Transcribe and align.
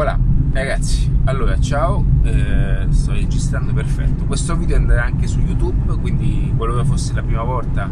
voilà 0.00 0.18
ragazzi. 0.52 1.12
Allora 1.24 1.60
ciao 1.60 2.02
eh, 2.22 2.86
sto 2.88 3.12
registrando 3.12 3.74
perfetto. 3.74 4.24
Questo 4.24 4.56
video 4.56 4.76
andrà 4.76 5.04
anche 5.04 5.26
su 5.26 5.40
youtube 5.40 5.98
quindi 5.98 6.50
qualora 6.56 6.84
fosse 6.84 7.12
la 7.12 7.22
prima 7.22 7.42
volta 7.42 7.90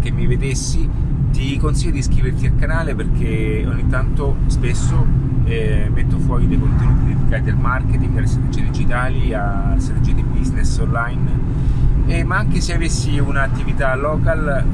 che 0.00 0.10
mi 0.10 0.26
vedessi 0.26 0.88
ti 1.30 1.58
consiglio 1.58 1.90
di 1.90 1.98
iscriverti 1.98 2.46
al 2.46 2.56
canale 2.56 2.94
perché 2.94 3.66
ogni 3.68 3.86
tanto 3.88 4.36
spesso 4.46 5.06
eh, 5.44 5.90
metto 5.92 6.18
fuori 6.20 6.48
dei 6.48 6.58
contenuti 6.58 7.12
dedicati 7.12 7.50
al 7.50 7.58
marketing 7.58 8.16
alle 8.16 8.26
strategie 8.26 8.62
digitali 8.62 9.34
a 9.34 9.74
strategie 9.76 10.14
di 10.14 10.22
business 10.22 10.78
online. 10.78 11.38
E, 12.06 12.24
ma 12.24 12.38
anche 12.38 12.62
se 12.62 12.72
avessi 12.72 13.18
un'attività 13.18 13.94
local 13.94 14.64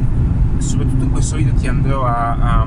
soprattutto 0.58 1.02
in 1.02 1.10
questo 1.10 1.36
video 1.36 1.54
ti 1.54 1.66
andrò 1.66 2.04
a, 2.04 2.36
a, 2.36 2.66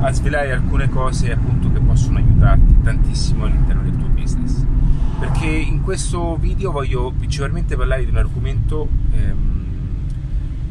a 0.00 0.12
svelare 0.12 0.52
alcune 0.52 0.88
cose 0.88 1.32
appunto 1.32 1.70
che 1.72 1.80
possono 1.80 2.18
aiutarti 2.18 2.76
tantissimo 2.82 3.44
all'interno 3.44 3.82
del 3.82 3.96
tuo 3.96 4.08
business. 4.08 4.64
Perché 5.18 5.46
in 5.46 5.82
questo 5.82 6.36
video 6.36 6.72
voglio 6.72 7.12
principalmente 7.16 7.76
parlare 7.76 8.04
di 8.04 8.10
un 8.10 8.18
argomento 8.18 8.88
ehm, 9.12 9.64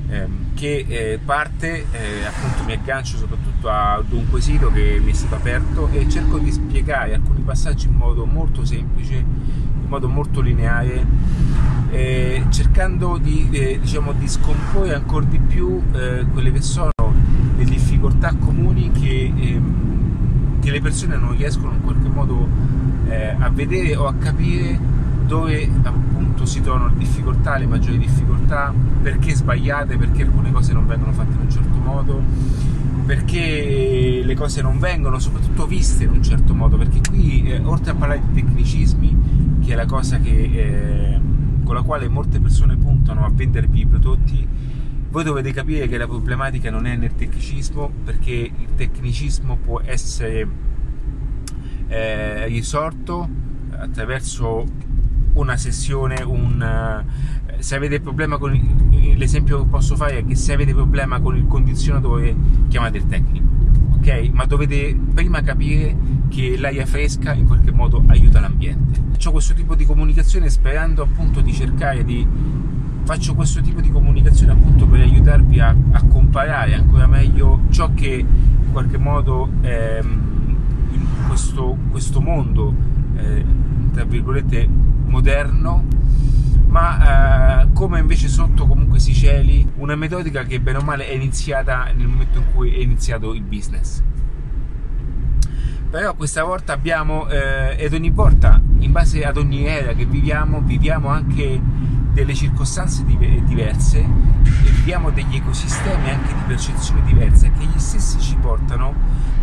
ehm, 0.10 0.54
che 0.54 0.86
eh, 0.88 1.20
parte 1.24 1.86
eh, 1.92 2.26
appunto 2.26 2.64
mi 2.66 2.74
aggancio 2.74 3.18
soprattutto 3.18 3.70
ad 3.70 4.12
un 4.12 4.30
quesito 4.30 4.72
che 4.72 5.00
mi 5.04 5.12
è 5.12 5.14
stato 5.14 5.36
aperto 5.36 5.90
e 5.92 6.08
cerco 6.08 6.38
di 6.38 6.52
spiegare 6.52 7.16
alcuni 7.16 7.42
passaggi 7.42 7.88
in 7.88 7.96
modo 7.96 8.26
molto 8.26 8.64
semplice 8.64 9.16
in 9.16 9.88
modo 9.88 10.08
molto 10.08 10.42
lineare 10.42 11.06
eh, 11.92 12.44
cercando 12.50 13.18
di, 13.18 13.50
eh, 13.52 13.80
diciamo, 13.80 14.12
di 14.14 14.28
scomporre 14.28 14.94
ancora 14.94 15.26
di 15.26 15.40
più 15.40 15.82
eh, 15.94 16.26
quelle 16.32 16.52
che 16.52 16.62
sono 16.62 16.92
difficoltà 18.06 18.36
comuni 18.36 18.92
che 18.92 19.32
ehm, 19.36 20.60
che 20.60 20.72
le 20.72 20.82
persone 20.82 21.18
non 21.18 21.36
riescono 21.36 21.74
in 21.74 21.82
qualche 21.82 22.08
modo 22.08 22.48
eh, 23.08 23.36
a 23.38 23.50
vedere 23.50 23.96
o 23.96 24.08
a 24.08 24.14
capire 24.16 24.80
dove 25.26 25.70
appunto 25.84 26.46
si 26.46 26.62
trovano 26.62 26.88
le 26.88 26.98
difficoltà, 26.98 27.58
le 27.58 27.68
maggiori 27.68 28.00
difficoltà, 28.00 28.74
perché 29.02 29.36
sbagliate, 29.36 29.98
perché 29.98 30.24
alcune 30.24 30.52
cose 30.52 30.74
non 30.74 30.88
vengono 30.88 31.12
fatte 31.12 31.34
in 31.34 31.42
un 31.42 31.50
certo 31.50 31.78
modo, 31.78 32.22
perché 33.06 34.22
le 34.24 34.36
cose 34.36 34.62
non 34.62 34.80
vengono 34.80 35.20
soprattutto 35.20 35.68
viste 35.68 36.04
in 36.04 36.12
un 36.12 36.24
certo 36.24 36.56
modo, 36.56 36.78
perché 36.78 37.00
qui 37.08 37.44
eh, 37.44 37.62
oltre 37.64 37.92
a 37.92 37.96
parlare 37.96 38.22
di 38.28 38.42
tecnicismi, 38.42 39.60
che 39.64 39.74
è 39.74 39.76
la 39.76 39.86
cosa 39.86 40.18
che, 40.20 40.32
eh, 40.32 41.20
con 41.64 41.76
la 41.76 41.82
quale 41.84 42.08
molte 42.08 42.40
persone 42.40 42.76
puntano 42.76 43.24
a 43.24 43.32
vendere 43.32 43.68
più 43.68 43.82
i 43.82 43.86
prodotti, 43.86 44.48
voi 45.16 45.24
dovete 45.24 45.54
capire 45.54 45.88
che 45.88 45.98
la 45.98 46.08
problematica 46.08 46.70
non 46.70 46.86
è 46.86 46.98
nel 46.98 47.16
tecnicismo 47.16 47.90
perché 48.04 48.34
il 48.34 48.68
tecnicismo 48.76 49.56
può 49.56 49.80
essere 49.80 50.46
eh, 51.88 52.46
risorto 52.48 53.26
attraverso 53.72 54.66
una 55.36 55.56
sessione, 55.56 56.22
un, 56.22 56.62
eh, 56.62 57.62
se 57.64 57.76
avete 57.78 58.02
problema 58.02 58.38
con 58.38 58.56
il, 58.56 59.18
l'esempio 59.18 59.64
che 59.64 59.70
posso 59.70 59.96
fare 59.96 60.18
è 60.18 60.26
che 60.26 60.36
se 60.36 60.52
avete 60.52 60.74
problema 60.74 61.22
con 61.22 61.38
il 61.38 61.48
condizionatore 61.48 62.36
chiamate 62.68 62.98
il 62.98 63.08
tecnico, 63.08 63.48
ok? 63.96 64.30
Ma 64.34 64.44
dovete 64.44 65.00
prima 65.14 65.42
capire 65.44 65.96
che 66.28 66.58
l'aria 66.58 66.86
fresca 66.86 67.32
in 67.32 67.46
qualche 67.46 67.72
modo 67.72 68.04
aiuta 68.08 68.42
l'ambiente. 68.42 69.02
Faccio 69.12 69.32
questo 69.32 69.54
tipo 69.54 69.76
di 69.76 69.86
comunicazione 69.86 70.50
sperando 70.50 71.04
appunto 71.04 71.40
di 71.40 71.54
cercare 71.54 72.04
di 72.04 72.28
faccio 73.06 73.36
questo 73.36 73.62
tipo 73.62 73.82
di 73.82 73.92
comunicazione 73.92 74.54
appunto 74.54 74.88
per 74.88 75.02
aiutarvi 75.02 75.60
a, 75.60 75.76
a 75.92 76.04
comparare 76.06 76.74
ancora 76.74 77.06
meglio 77.06 77.62
ciò 77.70 77.94
che 77.94 78.26
in 78.26 78.72
qualche 78.72 78.98
modo 78.98 79.48
ehm, 79.62 80.58
in 80.92 81.06
questo, 81.28 81.78
questo 81.92 82.20
mondo 82.20 82.74
eh, 83.16 83.46
tra 83.94 84.04
virgolette 84.06 84.68
moderno 85.06 85.86
ma 86.66 87.62
eh, 87.62 87.68
come 87.74 88.00
invece 88.00 88.28
sotto 88.28 88.66
comunque 88.66 88.98
si 89.00 89.14
celi 89.14 89.66
una 89.76 89.96
metodica 89.96 90.44
che 90.44 90.60
bene 90.60 90.80
o 90.80 90.82
male 90.82 91.08
è 91.08 91.14
iniziata 91.14 91.92
nel 91.96 92.08
momento 92.08 92.40
in 92.40 92.46
cui 92.54 92.74
è 92.74 92.80
iniziato 92.80 93.34
il 93.34 93.44
business. 93.44 94.02
Però 95.90 96.14
questa 96.16 96.44
volta 96.44 96.74
abbiamo 96.74 97.30
eh, 97.30 97.78
ed 97.78 97.94
ogni 97.94 98.10
volta 98.10 98.62
in 98.80 98.92
base 98.92 99.24
ad 99.24 99.38
ogni 99.38 99.66
era 99.66 99.94
che 99.94 100.06
viviamo 100.06 100.60
viviamo 100.60 101.08
anche 101.08 101.62
delle 102.16 102.34
circostanze 102.34 103.04
diverse 103.04 104.00
e 104.00 104.70
viviamo 104.72 105.12
degli 105.12 105.36
ecosistemi 105.36 106.10
anche 106.10 106.34
di 106.34 106.40
percezioni 106.48 107.02
diverse 107.04 107.52
che 107.52 107.66
gli 107.66 107.78
stessi 107.78 108.22
ci 108.22 108.38
portano 108.38 108.94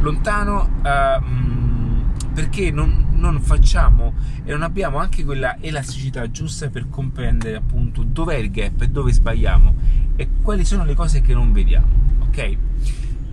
lontano 0.01 0.71
uh, 0.79 2.31
perché 2.33 2.71
non, 2.71 3.09
non, 3.11 3.43
facciamo 3.43 4.15
e 4.43 4.51
non 4.53 4.63
abbiamo 4.63 4.97
anche 4.97 5.23
quella 5.23 5.59
elasticità 5.61 6.31
giusta 6.31 6.71
per 6.71 6.89
comprendere 6.89 7.57
appunto 7.57 8.03
dov'è 8.05 8.37
il 8.37 8.51
gap 8.51 8.81
e 8.81 8.89
dove 8.89 9.13
sbagliamo 9.13 9.75
e 10.17 10.29
quali 10.41 10.65
sono 10.65 10.87
le 10.87 10.95
cose 10.95 11.21
che 11.21 11.35
non 11.35 11.53
vediamo 11.53 11.87
ok? 12.21 12.57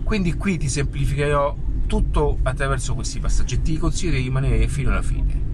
Quindi 0.02 0.34
qui 0.34 0.58
ti 0.58 0.68
semplificherò 0.68 1.56
tutto 1.86 2.40
attraverso 2.42 2.94
questi 2.94 3.20
passaggi 3.20 3.54
e 3.54 3.62
ti 3.62 3.78
consiglio 3.78 4.12
di 4.12 4.18
rimanere 4.18 4.68
fino 4.68 4.90
alla 4.90 5.02
fine 5.02 5.49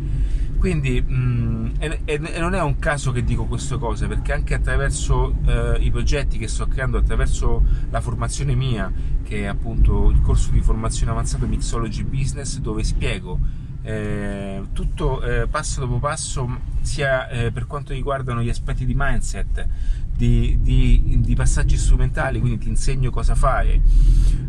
quindi 0.58 1.00
mh, 1.00 1.14
mm, 1.14 1.66
e, 1.78 2.00
e, 2.04 2.38
non 2.38 2.54
è 2.54 2.62
un 2.62 2.78
caso 2.78 3.12
che 3.12 3.24
dico 3.24 3.44
queste 3.44 3.78
cose, 3.78 4.06
perché 4.06 4.32
anche 4.32 4.54
attraverso 4.54 5.34
eh, 5.46 5.78
i 5.80 5.90
progetti 5.90 6.38
che 6.38 6.48
sto 6.48 6.66
creando, 6.66 6.98
attraverso 6.98 7.62
la 7.90 8.00
formazione 8.00 8.54
mia, 8.54 8.92
che 9.22 9.42
è 9.42 9.46
appunto 9.46 10.10
il 10.10 10.20
corso 10.20 10.50
di 10.50 10.60
formazione 10.60 11.12
avanzato 11.12 11.46
Mixology 11.46 12.04
Business, 12.04 12.58
dove 12.58 12.84
spiego 12.84 13.38
eh, 13.86 14.62
tutto 14.72 15.22
eh, 15.22 15.46
passo 15.46 15.78
dopo 15.78 16.00
passo, 16.00 16.58
sia 16.80 17.28
eh, 17.28 17.52
per 17.52 17.68
quanto 17.68 17.92
riguardano 17.92 18.42
gli 18.42 18.48
aspetti 18.48 18.84
di 18.84 18.94
mindset, 18.96 19.64
di, 20.12 20.58
di, 20.60 21.20
di 21.20 21.34
passaggi 21.36 21.76
strumentali, 21.76 22.40
quindi 22.40 22.58
ti 22.58 22.68
insegno 22.68 23.10
cosa 23.10 23.36
fare, 23.36 23.80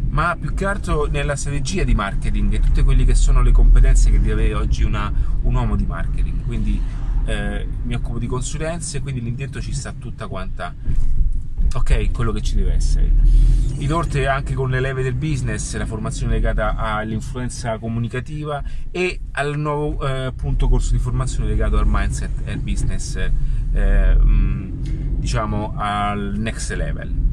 ma 0.10 0.36
più 0.40 0.56
che 0.56 0.66
altro 0.66 1.06
nella 1.06 1.36
strategia 1.36 1.84
di 1.84 1.94
marketing 1.94 2.54
e 2.54 2.60
tutte 2.62 2.84
quelle 2.84 3.06
che 3.06 3.14
sono 3.14 3.44
le 3.44 3.52
competenze 3.52 4.10
che 4.10 4.20
deve 4.20 4.32
avere 4.32 4.54
oggi 4.56 4.84
una, 4.84 5.14
un 5.42 5.54
uomo 5.54 5.76
di 5.76 5.86
marketing. 5.86 6.44
Quindi 6.44 6.82
eh, 7.26 7.68
mi 7.84 7.94
occupo 7.94 8.18
di 8.18 8.26
consulenze, 8.26 9.02
quindi 9.02 9.22
lì 9.22 9.36
dentro 9.36 9.62
ci 9.62 9.74
sta 9.74 9.94
tutta 9.94 10.28
quanta 10.28 10.74
ok 11.74 12.12
quello 12.12 12.32
che 12.32 12.42
ci 12.42 12.56
deve 12.56 12.74
essere. 12.74 13.12
Inoltre 13.80 14.28
anche 14.28 14.54
con 14.54 14.70
le 14.70 14.80
leve 14.80 15.04
del 15.04 15.14
business 15.14 15.76
la 15.78 15.86
formazione 15.86 16.34
legata 16.34 16.76
all'influenza 16.76 17.78
comunicativa 17.78 18.64
e 18.90 19.20
al 19.32 19.58
nuovo 19.58 20.08
eh, 20.08 20.26
appunto 20.26 20.68
corso 20.68 20.94
di 20.94 21.00
formazione 21.00 21.48
legato 21.48 21.78
al 21.78 21.86
mindset 21.86 22.32
e 22.46 22.52
al 22.52 22.60
business 22.60 23.16
eh, 23.74 24.18
diciamo 24.20 25.74
al 25.76 26.34
next 26.38 26.72
level. 26.74 27.26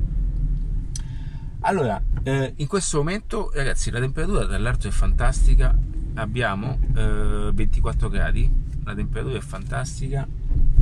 Allora, 1.60 2.02
eh, 2.24 2.52
in 2.56 2.66
questo 2.66 2.98
momento, 2.98 3.50
ragazzi, 3.54 3.90
la 3.90 3.98
temperatura 3.98 4.44
dall'alto 4.44 4.86
è 4.86 4.90
fantastica. 4.90 5.74
Abbiamo 6.16 6.78
eh, 6.94 7.50
24 7.54 8.10
gradi, 8.10 8.50
la 8.84 8.94
temperatura 8.94 9.38
è 9.38 9.40
fantastica. 9.40 10.28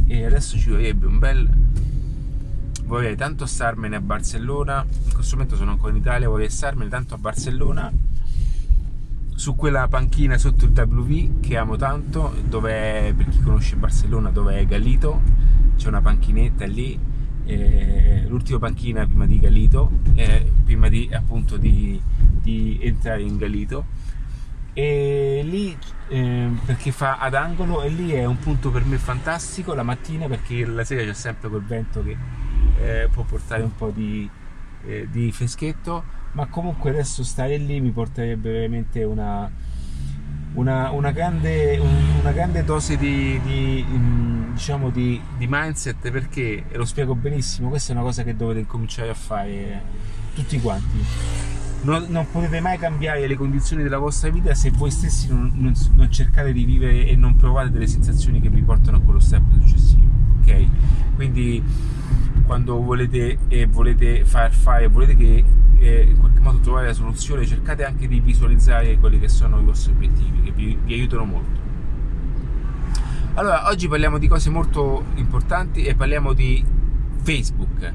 E 0.09 0.25
adesso 0.25 0.59
ci 0.59 0.71
vorrebbe 0.71 1.07
un 1.07 1.19
bel 1.21 1.49
vorrei 2.93 3.17
tanto 3.17 3.47
starmene 3.47 3.97
a 3.97 4.01
Barcellona 4.03 4.85
in 5.07 5.15
questo 5.15 5.37
momento 5.37 5.57
sono 5.57 5.71
ancora 5.71 5.93
in 5.93 5.97
Italia 5.97 6.29
vorrei 6.29 6.51
starmene 6.51 6.91
tanto 6.91 7.15
a 7.15 7.17
Barcellona 7.17 7.91
su 9.35 9.57
quella 9.57 9.89
panchina 9.89 10.37
sotto 10.37 10.67
il 10.67 10.73
WV 10.73 11.41
che 11.41 11.57
amo 11.57 11.77
tanto 11.77 12.35
dove 12.45 13.15
per 13.17 13.29
chi 13.31 13.41
conosce 13.41 13.77
Barcellona 13.77 14.29
dove 14.29 14.59
è 14.59 14.67
Gallito 14.67 15.23
c'è 15.77 15.89
una 15.89 16.03
panchinetta 16.03 16.67
lì 16.67 16.99
eh, 17.47 18.25
l'ultima 18.29 18.59
panchina 18.59 19.05
prima 19.05 19.27
di 19.27 19.41
Galito, 19.41 19.91
eh, 20.15 20.49
prima 20.65 20.89
di 20.89 21.11
appunto 21.13 21.57
di, 21.57 22.01
di, 22.41 22.79
entrare 22.81 23.23
in 23.23 23.37
Galito. 23.37 23.85
E 24.75 25.43
lì 25.45 25.77
eh, 26.09 26.49
perché 26.65 26.93
fa 26.93 27.19
ad 27.19 27.35
angolo 27.35 27.83
e 27.83 27.89
lì 27.89 28.13
è 28.13 28.25
un 28.25 28.39
punto 28.39 28.71
per 28.71 28.85
me 28.85 28.97
fantastico 28.97 29.75
la 29.75 29.83
mattina 29.83 30.29
perché 30.29 30.65
la 30.65 30.85
sera 30.85 31.03
c'è 31.03 31.13
sempre 31.13 31.49
quel 31.49 31.63
vento 31.63 32.03
che 32.03 32.17
eh, 32.81 33.09
può 33.13 33.23
portare 33.25 33.63
un 33.63 33.75
po' 33.75 33.91
di, 33.91 34.29
eh, 34.85 35.09
di 35.11 35.31
freschetto, 35.33 36.05
ma 36.33 36.47
comunque 36.47 36.91
adesso 36.91 37.23
stare 37.23 37.57
lì 37.57 37.81
mi 37.81 37.91
porterebbe 37.91 38.51
veramente 38.51 39.05
una, 39.05 39.51
una, 40.55 40.91
una, 40.91 41.11
grande, 41.11 41.79
una 41.79 42.33
grande, 42.33 42.65
dose 42.65 42.97
di, 42.97 43.41
di, 43.43 43.85
mm, 43.89 44.53
diciamo 44.53 44.91
di, 44.91 45.21
mindset 45.39 46.11
perché, 46.11 46.65
e 46.69 46.77
lo 46.77 46.85
spiego 46.85 47.15
benissimo, 47.15 47.69
questa 47.69 47.93
è 47.93 47.97
una 47.97 48.05
cosa 48.05 48.23
che 48.23 48.37
dovete 48.37 48.67
cominciare 48.67 49.11
a 49.11 49.15
fare 49.15 49.83
tutti 50.35 50.61
quanti. 50.61 51.05
Non, 51.83 52.07
non 52.11 52.31
potete 52.31 52.61
mai 52.61 52.79
cambiare 52.79 53.27
le 53.27 53.35
condizioni 53.35 53.83
della 53.83 53.99
vostra 53.99 54.31
vita 54.31 54.55
se 54.55 54.71
voi 54.71 54.93
stessi 54.93 55.27
non, 55.27 55.51
non, 55.55 55.75
non, 55.95 56.13
cercate 56.13 56.53
di 56.53 56.65
vivere 56.65 57.09
e 57.09 57.17
non 57.17 57.35
provate 57.35 57.71
delle 57.71 57.89
sensazioni 57.89 58.41
che 58.41 58.49
vi 58.51 58.63
portano 58.63 58.99
a 58.99 59.01
quello 59.01 59.19
step 59.19 59.43
successivo. 59.59 60.03
Ok? 60.43 60.67
Quindi 61.17 61.61
quando 62.53 62.83
volete, 62.83 63.39
eh, 63.49 63.65
volete 63.65 64.27
far 64.27 64.53
fare, 64.53 64.87
volete 64.87 65.17
che 65.17 65.43
eh, 65.79 66.03
in 66.03 66.19
qualche 66.19 66.39
modo 66.39 66.59
trovare 66.59 66.89
la 66.89 66.93
soluzione, 66.93 67.47
cercate 67.47 67.83
anche 67.83 68.07
di 68.07 68.21
visualizzare 68.21 68.99
quelli 68.99 69.19
che 69.19 69.31
sono 69.31 69.59
i 69.59 69.65
vostri 69.65 69.93
obiettivi, 69.93 70.43
che 70.43 70.51
vi, 70.51 70.79
vi 70.85 70.93
aiutano 70.93 71.25
molto. 71.25 71.61
Allora, 73.37 73.71
oggi 73.71 73.89
parliamo 73.89 74.19
di 74.19 74.29
cose 74.29 74.51
molto 74.51 75.03
importanti 75.15 75.85
e 75.85 75.95
parliamo 75.95 76.35
di 76.35 76.63
Facebook, 77.23 77.91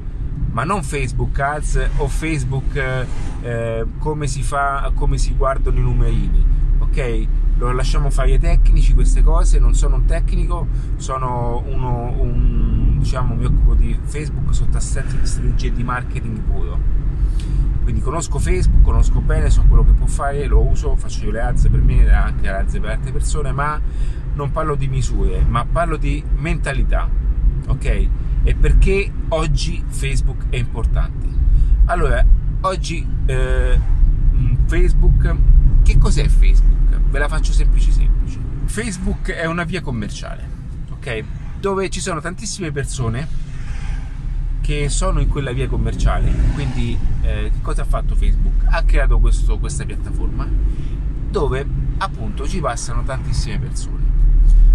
ma 0.50 0.64
non 0.64 0.82
Facebook 0.82 1.38
Ads 1.38 1.90
o 1.98 2.08
Facebook 2.08 3.06
eh, 3.42 3.86
come 3.98 4.26
si 4.26 4.42
fa, 4.42 4.90
come 4.92 5.18
si 5.18 5.34
guardano 5.36 5.78
i 5.78 5.82
numerini, 5.82 6.44
ok? 6.80 7.26
Lo 7.58 7.70
lasciamo 7.70 8.10
fare 8.10 8.32
ai 8.32 8.38
tecnici 8.40 8.92
queste 8.92 9.22
cose, 9.22 9.60
non 9.60 9.74
sono 9.74 9.94
un 9.94 10.04
tecnico, 10.04 10.66
sono 10.96 11.62
uno, 11.64 12.12
un, 12.18 12.87
diciamo, 12.98 13.34
mi 13.34 13.44
occupo 13.44 13.74
di 13.74 13.98
Facebook 14.02 14.54
sotto 14.54 14.76
assenza 14.76 15.16
di 15.16 15.26
strategie 15.26 15.72
di 15.72 15.82
marketing 15.82 16.38
puro 16.40 16.98
quindi 17.88 18.04
conosco 18.04 18.38
Facebook, 18.38 18.82
conosco 18.82 19.22
bene, 19.22 19.48
so 19.48 19.64
quello 19.66 19.82
che 19.82 19.92
può 19.92 20.04
fare, 20.04 20.44
lo 20.46 20.60
uso, 20.60 20.94
faccio 20.96 21.24
io 21.24 21.30
le 21.30 21.40
ads 21.40 21.68
per 21.70 21.80
me, 21.80 22.06
anche 22.12 22.42
le 22.42 22.50
ads 22.50 22.78
per 22.80 22.90
altre 22.90 23.12
persone, 23.12 23.50
ma 23.50 23.80
non 24.34 24.50
parlo 24.50 24.74
di 24.74 24.88
misure, 24.88 25.42
ma 25.48 25.64
parlo 25.64 25.96
di 25.96 26.22
mentalità, 26.36 27.08
ok? 27.66 28.08
E 28.42 28.54
perché 28.54 29.10
oggi 29.28 29.82
Facebook 29.86 30.50
è 30.50 30.56
importante. 30.56 31.26
Allora, 31.86 32.22
oggi 32.60 33.08
eh, 33.24 33.80
Facebook, 34.66 35.36
che 35.82 35.96
cos'è 35.96 36.28
Facebook? 36.28 37.00
Ve 37.08 37.18
la 37.18 37.28
faccio 37.28 37.52
semplice 37.52 37.90
semplice. 37.90 38.38
Facebook 38.66 39.30
è 39.30 39.46
una 39.46 39.64
via 39.64 39.80
commerciale, 39.80 40.46
ok? 40.90 41.24
Dove 41.60 41.88
ci 41.90 42.00
sono 42.00 42.20
tantissime 42.20 42.70
persone 42.70 43.26
che 44.60 44.88
sono 44.90 45.20
in 45.20 45.28
quella 45.28 45.52
via 45.52 45.66
commerciale. 45.66 46.30
Quindi, 46.54 46.96
eh, 47.22 47.50
che 47.52 47.60
cosa 47.62 47.82
ha 47.82 47.86
fatto 47.86 48.14
Facebook? 48.14 48.64
Ha 48.66 48.82
creato 48.82 49.18
questo, 49.18 49.58
questa 49.58 49.84
piattaforma 49.84 50.46
dove 51.30 51.66
appunto 51.98 52.46
ci 52.46 52.60
passano 52.60 53.02
tantissime 53.02 53.58
persone. 53.58 54.04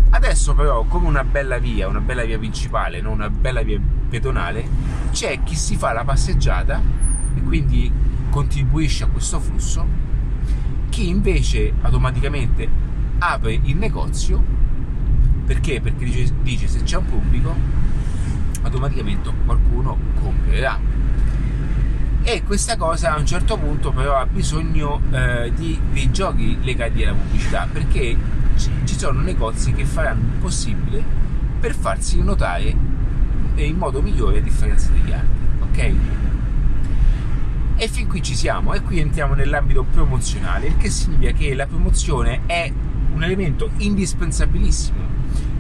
Adesso, 0.10 0.54
però, 0.54 0.84
come 0.84 1.08
una 1.08 1.24
bella 1.24 1.58
via, 1.58 1.88
una 1.88 2.00
bella 2.00 2.24
via 2.24 2.38
principale, 2.38 3.02
non 3.02 3.14
una 3.14 3.30
bella 3.30 3.62
via 3.62 3.80
pedonale, 4.10 4.68
c'è 5.12 5.44
chi 5.44 5.56
si 5.56 5.76
fa 5.76 5.92
la 5.92 6.04
passeggiata 6.04 6.82
e 7.36 7.42
quindi 7.42 7.92
contribuisce 8.30 9.04
a 9.04 9.08
questo 9.08 9.40
flusso, 9.40 9.86
chi 10.90 11.08
invece 11.08 11.74
automaticamente 11.82 12.68
apre 13.20 13.60
il 13.62 13.76
negozio 13.76 14.44
perché? 15.46 15.82
Perché 15.82 16.06
dice, 16.06 16.34
dice 16.42 16.68
se 16.68 16.84
c'è 16.84 16.98
un 16.98 17.06
pubblico 17.06 17.56
automaticamente 18.62 19.32
qualcuno 19.46 19.98
comprerà. 20.22 20.80
E 22.24 22.44
questa 22.44 22.78
cosa 22.78 23.14
a 23.14 23.20
un 23.20 23.26
certo 23.26 23.58
punto 23.58 23.92
però 23.92 24.16
ha 24.16 24.26
bisogno 24.26 25.02
eh, 25.12 25.52
di 25.54 25.78
dei 25.92 26.10
giochi 26.12 26.58
legati 26.62 27.04
alla 27.04 27.14
pubblicità 27.14 27.68
perché 27.70 28.16
ci 28.56 28.98
sono 28.98 29.20
negozi 29.20 29.74
che 29.74 29.84
faranno 29.84 30.22
il 30.22 30.40
possibile 30.40 31.04
per 31.60 31.76
farsi 31.76 32.22
notare 32.22 32.92
in 33.56 33.78
modo 33.78 34.02
migliore 34.02 34.38
a 34.38 34.42
differenza 34.42 34.90
degli 34.92 35.12
altri, 35.12 35.38
ok? 35.62 35.94
E 37.76 37.88
fin 37.88 38.08
qui 38.08 38.22
ci 38.22 38.36
siamo 38.36 38.74
e 38.74 38.82
qui 38.82 39.00
entriamo 39.00 39.34
nell'ambito 39.34 39.84
promozionale, 39.84 40.68
il 40.68 40.78
che 40.78 40.90
significa 40.90 41.32
che 41.32 41.54
la 41.54 41.66
promozione 41.68 42.42
è 42.46 42.72
un 43.14 43.24
elemento 43.24 43.70
indispensabilissimo 43.78 45.13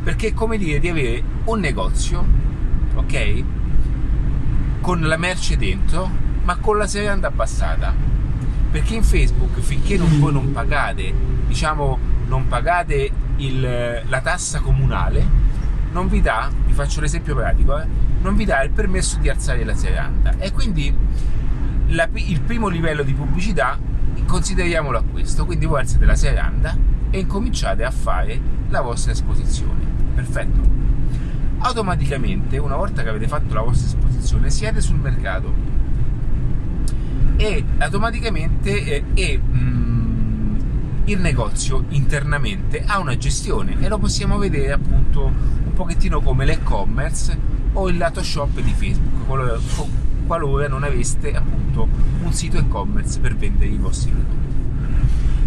perché 0.03 0.27
è 0.27 0.33
come 0.33 0.57
dire 0.57 0.79
di 0.79 0.89
avere 0.89 1.23
un 1.45 1.59
negozio 1.59 2.43
ok? 2.95 3.43
Con 4.81 5.01
la 5.01 5.17
merce 5.17 5.57
dentro, 5.57 6.09
ma 6.43 6.57
con 6.57 6.77
la 6.77 6.87
serranda 6.87 7.27
abbassata. 7.27 7.93
Perché 8.71 8.95
in 8.95 9.03
Facebook 9.03 9.59
finché 9.59 9.97
non, 9.97 10.19
voi 10.19 10.33
non 10.33 10.51
pagate, 10.51 11.13
diciamo, 11.47 11.97
non 12.27 12.47
pagate 12.47 13.11
il, 13.37 13.61
la 14.07 14.21
tassa 14.21 14.59
comunale, 14.59 15.41
non 15.91 16.07
vi 16.07 16.21
dà, 16.21 16.49
vi 16.65 16.73
faccio 16.73 17.01
l'esempio 17.01 17.35
pratico, 17.35 17.79
eh, 17.79 17.85
non 18.21 18.35
vi 18.35 18.45
dà 18.45 18.63
il 18.63 18.71
permesso 18.71 19.17
di 19.19 19.29
alzare 19.29 19.63
la 19.63 19.75
serranda. 19.75 20.35
E 20.39 20.51
quindi 20.51 20.93
la, 21.87 22.09
il 22.13 22.41
primo 22.41 22.67
livello 22.67 23.03
di 23.03 23.13
pubblicità 23.13 23.77
consideriamolo 24.25 24.97
a 24.97 25.03
questo. 25.03 25.45
Quindi 25.45 25.65
voi 25.65 25.81
alzate 25.81 26.05
la 26.05 26.15
serranda 26.15 26.75
e 27.11 27.19
incominciate 27.19 27.83
a 27.83 27.91
fare 27.91 28.39
la 28.69 28.81
vostra 28.81 29.11
esposizione. 29.11 29.92
Perfetto. 30.13 30.61
Automaticamente 31.59 32.57
una 32.57 32.75
volta 32.75 33.03
che 33.03 33.09
avete 33.09 33.27
fatto 33.27 33.53
la 33.53 33.61
vostra 33.61 33.87
esposizione 33.87 34.49
siete 34.49 34.81
sul 34.81 34.97
mercato. 34.97 35.71
E 37.37 37.63
automaticamente 37.79 38.83
eh, 38.83 39.03
e, 39.13 39.37
mh, 39.37 39.57
mm, 39.57 40.55
il 41.05 41.19
negozio 41.19 41.85
internamente 41.89 42.83
ha 42.85 42.99
una 42.99 43.17
gestione 43.17 43.75
e 43.79 43.89
lo 43.89 43.97
possiamo 43.97 44.37
vedere 44.37 44.71
appunto 44.71 45.25
un 45.25 45.73
pochettino 45.73 46.21
come 46.21 46.45
l'e-commerce 46.45 47.37
o 47.73 47.89
il 47.89 47.97
lato 47.97 48.21
shop 48.21 48.59
di 48.59 48.71
Facebook 48.71 49.25
qualora, 49.25 49.57
qualora 50.27 50.67
non 50.67 50.83
aveste 50.83 51.33
appunto 51.33 51.87
un 52.23 52.31
sito 52.31 52.57
e-commerce 52.57 53.19
per 53.19 53.35
vendere 53.35 53.71
i 53.71 53.77
vostri 53.77 54.11
prodotti. 54.11 54.41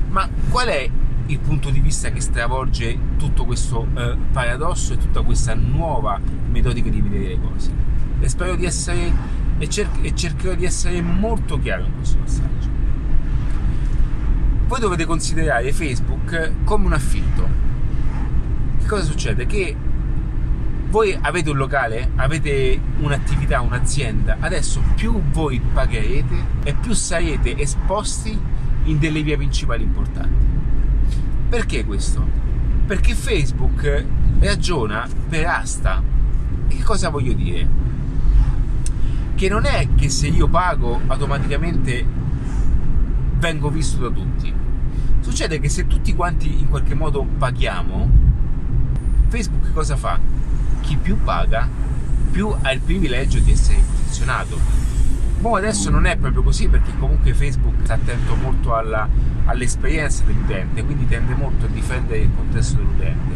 Ma 0.09 0.29
qual 0.51 0.69
è 0.69 0.91
il 1.27 1.39
punto 1.41 1.71
di 1.71 1.81
vista 1.81 2.11
che 2.11 2.21
stravolge 2.21 2.99
tutto 3.17 3.45
questo 3.45 3.87
eh, 3.95 4.17
paradosso 4.33 4.93
e 4.93 4.97
tutta 4.99 5.23
questa 5.23 5.55
nuova 5.55 6.21
metodica 6.51 6.89
di 6.89 7.01
vedere 7.01 7.29
le 7.29 7.41
cose. 7.41 7.71
E 8.21 8.29
spero 8.29 8.55
di 8.55 8.65
essere 8.65 9.13
e, 9.59 9.69
cer- 9.69 9.99
e 10.03 10.15
cercherò 10.15 10.55
di 10.55 10.65
essere 10.65 11.01
molto 11.01 11.59
chiaro 11.59 11.85
in 11.85 11.95
questo 11.97 12.19
passaggio. 12.19 12.69
Voi 14.67 14.81
dovete 14.81 15.05
considerare 15.05 15.73
Facebook 15.73 16.65
come 16.65 16.87
un 16.87 16.93
affitto. 16.93 17.49
Che 18.79 18.87
cosa 18.87 19.05
succede? 19.05 19.47
Che 19.47 19.77
voi 20.89 21.17
avete 21.21 21.51
un 21.51 21.57
locale, 21.57 22.11
avete 22.17 22.81
un'attività, 22.99 23.61
un'azienda, 23.61 24.37
adesso 24.41 24.81
più 24.95 25.21
voi 25.31 25.61
pagherete 25.61 26.35
e 26.65 26.75
più 26.75 26.93
sarete 26.93 27.57
esposti 27.59 28.39
in 28.85 28.99
delle 28.99 29.23
vie 29.23 29.37
principali 29.37 29.83
importanti. 29.83 30.56
Perché 31.49 31.85
questo? 31.85 32.27
Perché 32.87 33.15
Facebook 33.15 34.05
ragiona 34.41 35.09
per 35.29 35.47
asta. 35.47 36.03
E 36.69 36.77
che 36.77 36.83
cosa 36.83 37.09
voglio 37.09 37.33
dire? 37.33 37.69
Che 39.35 39.49
non 39.49 39.65
è 39.65 39.89
che 39.95 40.09
se 40.09 40.27
io 40.27 40.49
pago 40.49 41.01
automaticamente 41.07 42.05
vengo 43.39 43.71
visto 43.71 44.09
da 44.09 44.15
tutti. 44.15 44.53
Succede 45.21 45.61
che 45.61 45.69
se 45.69 45.87
tutti 45.87 46.15
quanti 46.15 46.61
in 46.61 46.69
qualche 46.69 46.95
modo 46.95 47.23
paghiamo, 47.23 48.11
Facebook 49.29 49.73
cosa 49.73 49.97
fa? 49.97 50.19
Chi 50.81 50.97
più 50.97 51.21
paga, 51.23 51.69
più 52.31 52.55
ha 52.61 52.73
il 52.73 52.81
privilegio 52.81 53.39
di 53.41 53.53
essere 53.53 53.79
posizionato. 53.79 54.86
Ma 55.39 55.59
adesso 55.59 55.91
non 55.91 56.07
è 56.07 56.17
proprio 56.17 56.43
così 56.43 56.69
perché 56.69 56.93
comunque 56.99 57.35
Facebook 57.35 57.75
sta 57.83 57.95
attento 57.95 58.35
molto 58.37 58.75
alla, 58.75 59.09
all'esperienza 59.45 60.25
dell'utente, 60.25 60.83
quindi 60.85 61.07
tende 61.07 61.35
molto 61.35 61.67
a 61.67 61.69
difendere 61.69 62.21
il 62.21 62.31
contesto 62.35 62.77
dell'utente. 62.77 63.35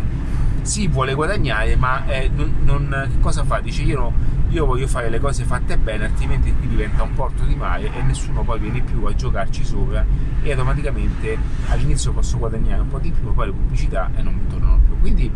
Sì, 0.62 0.88
vuole 0.88 1.14
guadagnare, 1.14 1.76
ma 1.76 2.07
eh, 2.07 2.30
non, 2.35 2.54
non, 2.64 3.09
che 3.11 3.21
cosa 3.21 3.45
fa? 3.45 3.61
Dice 3.61 3.83
io, 3.83 4.12
io, 4.50 4.66
voglio 4.66 4.87
fare 4.87 5.09
le 5.09 5.21
cose 5.21 5.45
fatte 5.45 5.78
bene, 5.78 6.04
altrimenti 6.04 6.52
qui 6.54 6.69
diventa 6.69 7.02
un 7.02 7.14
porto 7.14 7.45
di 7.45 7.54
mare 7.54 7.92
e 7.92 8.02
nessuno 8.02 8.42
poi 8.42 8.59
viene 8.59 8.83
più 8.83 9.04
a 9.04 9.14
giocarci 9.14 9.64
sopra 9.64 10.04
e 10.42 10.50
automaticamente 10.50 11.38
all'inizio 11.69 12.12
posso 12.12 12.38
guadagnare 12.38 12.83
un 12.83 12.88
po' 12.88 12.99
di 12.99 13.11
più, 13.11 13.26
ma 13.26 13.33
poi 13.33 13.47
le 13.47 13.52
pubblicità 13.52 14.11
e 14.16 14.23
non 14.23 14.35
mi 14.35 14.47
tornano 14.49 14.80
più. 14.87 14.99
Quindi 15.00 15.30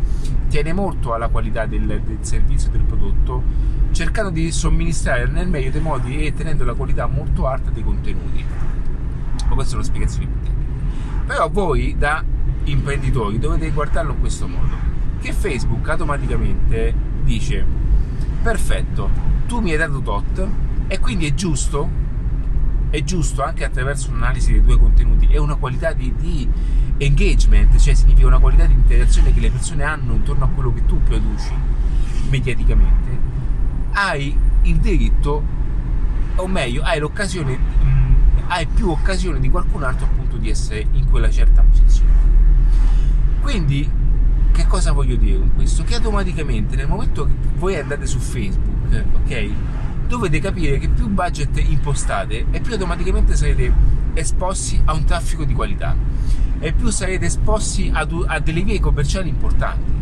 tiene 0.49 0.73
molto 0.73 1.15
alla 1.15 1.29
qualità 1.29 1.67
del, 1.67 1.87
del 1.87 2.19
servizio 2.21 2.71
del 2.71 2.83
prodotto, 2.83 3.43
cercando 3.93 4.31
di 4.31 4.51
somministrare 4.51 5.27
nel 5.27 5.49
meglio 5.49 5.71
dei 5.71 5.81
modi 5.81 6.27
e 6.27 6.35
tenendo 6.35 6.65
la 6.65 6.75
qualità 6.75 7.07
molto 7.07 7.47
alta 7.47 7.71
dei 7.71 7.83
contenuti. 7.83 8.45
Ma 9.49 9.55
questa 9.55 9.73
è 9.73 9.77
una 9.77 9.85
spiegazione 9.85 10.27
più 10.27 10.53
però 11.27 11.49
voi 11.49 11.97
da 11.97 12.23
imprenditori 12.65 13.39
dovete 13.39 13.71
guardarlo 13.71 14.13
in 14.13 14.21
questo 14.21 14.47
modo, 14.47 14.77
che 15.21 15.33
Facebook 15.33 15.89
automaticamente 15.89 16.95
dice 17.23 17.65
perfetto, 18.45 19.09
tu 19.47 19.61
mi 19.61 19.71
hai 19.71 19.79
dato 19.79 20.03
tot 20.03 20.47
e 20.87 20.99
quindi 20.99 21.27
è 21.27 21.33
giusto, 21.33 21.89
è 22.91 23.03
giusto 23.03 23.43
anche 23.43 23.65
attraverso 23.65 24.11
un'analisi 24.11 24.53
dei 24.53 24.63
tuoi 24.63 24.79
contenuti. 24.79 25.29
E 25.29 25.39
una 25.39 25.55
qualità 25.55 25.95
di, 25.95 26.15
di 26.15 26.47
engagement, 26.99 27.75
cioè 27.79 27.95
significa 27.95 28.27
una 28.27 28.39
qualità 28.39 28.67
di 28.67 28.75
interazione 28.75 29.33
che 29.33 29.41
le 29.41 29.51
persone 29.51 29.83
hanno 29.83 30.13
intorno 30.13 30.45
a 30.45 30.49
quello 30.49 30.75
che 30.75 30.85
tu 30.85 31.03
produci 31.03 31.53
mediaticamente, 32.29 33.19
hai 33.93 34.37
il 34.63 34.77
diritto, 34.77 35.43
o 36.37 36.47
meglio, 36.47 36.83
hai 36.83 36.99
l'occasione, 36.99 37.57
mh, 37.57 38.15
hai 38.49 38.67
più 38.67 38.91
occasione 38.91 39.41
di 39.41 39.49
qualcun 39.49 39.85
altro 39.85 40.05
appunto 40.05 40.37
di 40.37 40.51
essere 40.51 40.87
in 40.93 41.09
quella 41.09 41.31
certa 41.31 41.63
posizione. 41.63 42.13
Quindi, 43.41 43.89
cosa 44.67 44.93
voglio 44.93 45.17
dire 45.17 45.39
con 45.39 45.55
questo? 45.55 45.83
Che 45.83 45.95
automaticamente 45.95 46.77
nel 46.77 46.89
momento 46.89 47.25
che 47.27 47.33
voi 47.57 47.77
andate 47.77 48.07
su 48.07 48.19
Facebook, 48.19 49.05
ok? 49.23 49.51
dovete 50.07 50.39
capire 50.39 50.79
che 50.79 50.89
più 50.89 51.09
budget 51.09 51.59
impostate 51.59 52.47
e 52.51 52.61
più 52.61 52.73
automaticamente 52.73 53.35
sarete 53.37 53.73
esposti 54.15 54.81
a 54.85 54.93
un 54.93 55.05
traffico 55.05 55.45
di 55.45 55.55
qualità 55.55 55.97
e 56.59 56.73
più 56.73 56.89
sarete 56.91 57.27
esposti 57.27 57.91
a, 57.93 58.07
a 58.27 58.39
delle 58.39 58.63
vie 58.63 58.81
commerciali 58.81 59.29
importanti. 59.29 59.93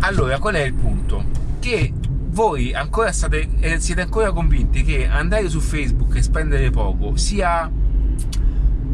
Allora, 0.00 0.38
qual 0.38 0.54
è 0.54 0.62
il 0.62 0.74
punto? 0.74 1.24
Che 1.60 1.92
voi 2.30 2.72
ancora 2.72 3.12
state, 3.12 3.48
eh, 3.60 3.78
siete 3.78 4.00
ancora 4.00 4.32
convinti 4.32 4.82
che 4.82 5.06
andare 5.06 5.48
su 5.48 5.60
Facebook 5.60 6.16
e 6.16 6.22
spendere 6.22 6.70
poco 6.70 7.16
sia, 7.16 7.70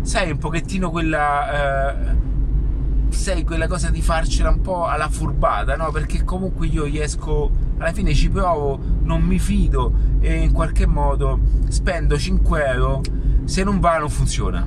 sai, 0.02 0.30
un 0.30 0.38
pochettino 0.38 0.90
quella... 0.90 2.10
Eh, 2.12 2.26
sei 3.10 3.44
quella 3.44 3.66
cosa 3.66 3.90
di 3.90 4.02
farcela 4.02 4.50
un 4.50 4.60
po' 4.60 4.86
alla 4.86 5.08
furbata, 5.08 5.76
no? 5.76 5.90
Perché 5.90 6.24
comunque 6.24 6.66
io 6.66 6.84
riesco, 6.84 7.50
alla 7.78 7.92
fine 7.92 8.14
ci 8.14 8.28
provo, 8.28 8.78
non 9.02 9.22
mi 9.22 9.38
fido 9.38 9.92
e 10.20 10.42
in 10.42 10.52
qualche 10.52 10.86
modo 10.86 11.40
spendo 11.68 12.18
5 12.18 12.64
euro, 12.66 13.00
se 13.44 13.64
non 13.64 13.80
va 13.80 13.98
non 13.98 14.10
funziona. 14.10 14.66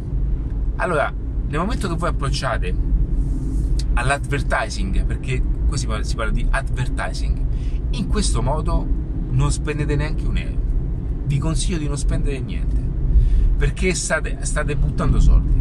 Allora, 0.77 1.13
nel 1.48 1.60
momento 1.60 1.88
che 1.88 1.95
voi 1.95 2.10
approcciate 2.10 2.75
all'advertising, 3.93 5.05
perché 5.05 5.41
qui 5.67 5.77
si 5.77 5.86
parla, 5.86 6.03
si 6.03 6.15
parla 6.15 6.31
di 6.31 6.45
advertising, 6.50 7.45
in 7.91 8.07
questo 8.07 8.41
modo 8.41 8.86
non 9.29 9.51
spendete 9.51 9.95
neanche 9.95 10.25
un 10.25 10.38
euro. 10.38 10.60
Vi 11.25 11.38
consiglio 11.38 11.77
di 11.77 11.88
non 11.88 11.98
spendere 11.98 12.39
niente, 12.39 12.77
perché 13.57 13.93
state, 13.93 14.39
state 14.41 14.75
buttando 14.75 15.19
soldi 15.19 15.61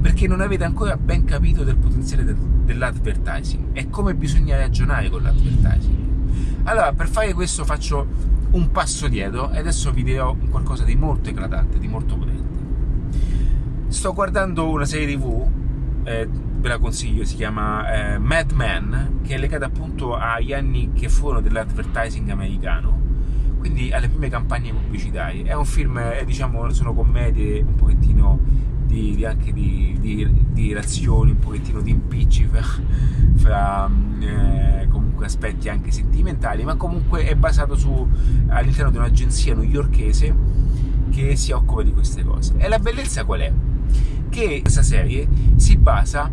perché 0.00 0.26
non 0.26 0.40
avete 0.40 0.64
ancora 0.64 0.96
ben 0.96 1.24
capito 1.24 1.64
del 1.64 1.76
potenziale 1.76 2.24
del, 2.24 2.36
dell'advertising 2.36 3.68
e 3.72 3.88
come 3.90 4.14
bisogna 4.14 4.56
ragionare 4.56 5.08
con 5.10 5.22
l'advertising. 5.22 6.04
Allora, 6.64 6.92
per 6.92 7.08
fare 7.08 7.32
questo 7.32 7.64
faccio 7.64 8.34
un 8.50 8.70
passo 8.70 9.08
dietro 9.08 9.50
e 9.50 9.58
adesso 9.58 9.90
vi 9.92 10.02
dirò 10.02 10.34
qualcosa 10.50 10.84
di 10.84 10.96
molto 10.96 11.30
eclatante, 11.30 11.78
di 11.78 11.88
molto 11.88 12.16
potente. 12.16 12.44
Sto 13.88 14.12
guardando 14.12 14.68
una 14.68 14.84
serie 14.84 15.16
tv, 15.16 15.48
eh, 16.04 16.28
ve 16.28 16.68
la 16.68 16.78
consiglio, 16.78 17.24
si 17.24 17.36
chiama 17.36 18.14
eh, 18.14 18.18
Mad 18.18 18.50
Men, 18.52 19.20
che 19.22 19.34
è 19.34 19.38
legata 19.38 19.66
appunto 19.66 20.14
agli 20.14 20.52
anni 20.52 20.92
che 20.92 21.08
furono 21.08 21.40
dell'advertising 21.40 22.28
americano, 22.30 23.00
quindi 23.58 23.92
alle 23.92 24.08
prime 24.08 24.28
campagne 24.28 24.72
pubblicitarie. 24.72 25.44
È 25.44 25.54
un 25.54 25.64
film, 25.64 25.98
eh, 25.98 26.24
diciamo, 26.24 26.68
sono 26.70 26.94
commedie 26.94 27.60
un 27.60 27.74
pochettino 27.74 28.38
di, 28.96 29.14
di 29.14 29.24
anche 29.26 29.52
di, 29.52 29.94
di, 30.00 30.26
di, 30.52 30.68
relazioni, 30.68 31.32
un 31.32 31.38
pochettino 31.38 31.82
di 31.82 31.90
impicci 31.90 32.46
fra, 32.46 32.62
fra 33.34 33.90
eh, 34.20 34.88
comunque 34.88 35.26
aspetti 35.26 35.68
anche 35.68 35.90
sentimentali, 35.90 36.64
ma 36.64 36.76
comunque 36.76 37.26
è 37.26 37.34
basato 37.34 37.76
su, 37.76 38.08
all'interno 38.48 38.90
di 38.90 38.96
un'agenzia 38.96 39.54
newyorchese 39.54 40.34
che 41.10 41.36
si 41.36 41.52
occupa 41.52 41.82
di 41.82 41.92
queste 41.92 42.24
cose. 42.24 42.54
E 42.56 42.68
la 42.68 42.78
bellezza 42.78 43.24
qual 43.24 43.40
è? 43.40 43.52
Che 44.30 44.60
questa 44.62 44.82
serie 44.82 45.28
si 45.56 45.76
basa 45.76 46.30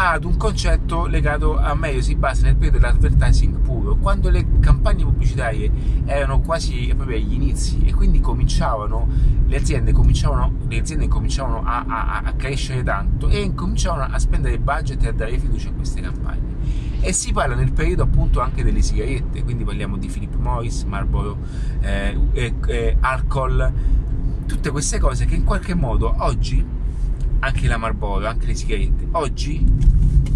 ad 0.00 0.22
un 0.22 0.36
concetto 0.36 1.06
legato 1.06 1.58
a 1.58 1.74
meglio 1.74 2.00
si 2.00 2.14
basa 2.14 2.44
nel 2.44 2.54
periodo 2.54 2.78
dell'advertising 2.78 3.58
puro, 3.58 3.96
quando 3.96 4.30
le 4.30 4.46
campagne 4.60 5.02
pubblicitarie 5.02 5.72
erano 6.04 6.38
quasi 6.38 6.92
proprio 6.94 7.16
agli 7.16 7.32
inizi 7.32 7.80
e 7.84 7.92
quindi 7.92 8.20
cominciavano, 8.20 9.08
le 9.44 9.56
aziende 9.56 9.90
cominciavano, 9.90 10.52
le 10.68 10.78
aziende 10.78 11.08
cominciavano 11.08 11.64
a, 11.66 11.84
a, 11.88 12.22
a 12.26 12.32
crescere 12.34 12.84
tanto 12.84 13.28
e 13.28 13.52
cominciavano 13.54 14.14
a 14.14 14.18
spendere 14.20 14.60
budget 14.60 15.02
e 15.02 15.08
a 15.08 15.12
dare 15.12 15.36
fiducia 15.36 15.70
a 15.70 15.72
queste 15.72 16.00
campagne. 16.00 16.56
E 17.00 17.12
si 17.12 17.32
parla 17.32 17.56
nel 17.56 17.72
periodo 17.72 18.04
appunto 18.04 18.40
anche 18.40 18.62
delle 18.62 18.82
sigarette, 18.82 19.42
quindi 19.42 19.64
parliamo 19.64 19.96
di 19.96 20.06
Philip 20.06 20.34
Morris, 20.36 20.84
Marlboro, 20.84 21.38
eh, 21.80 22.16
eh, 22.34 22.54
eh, 22.68 22.96
alcol, 23.00 23.72
tutte 24.46 24.70
queste 24.70 25.00
cose 25.00 25.24
che 25.24 25.34
in 25.34 25.42
qualche 25.42 25.74
modo 25.74 26.14
oggi 26.18 26.76
anche 27.40 27.68
la 27.68 27.76
Marlboro, 27.76 28.26
anche 28.26 28.46
le 28.46 28.54
sigarette, 28.54 29.08
oggi 29.12 29.64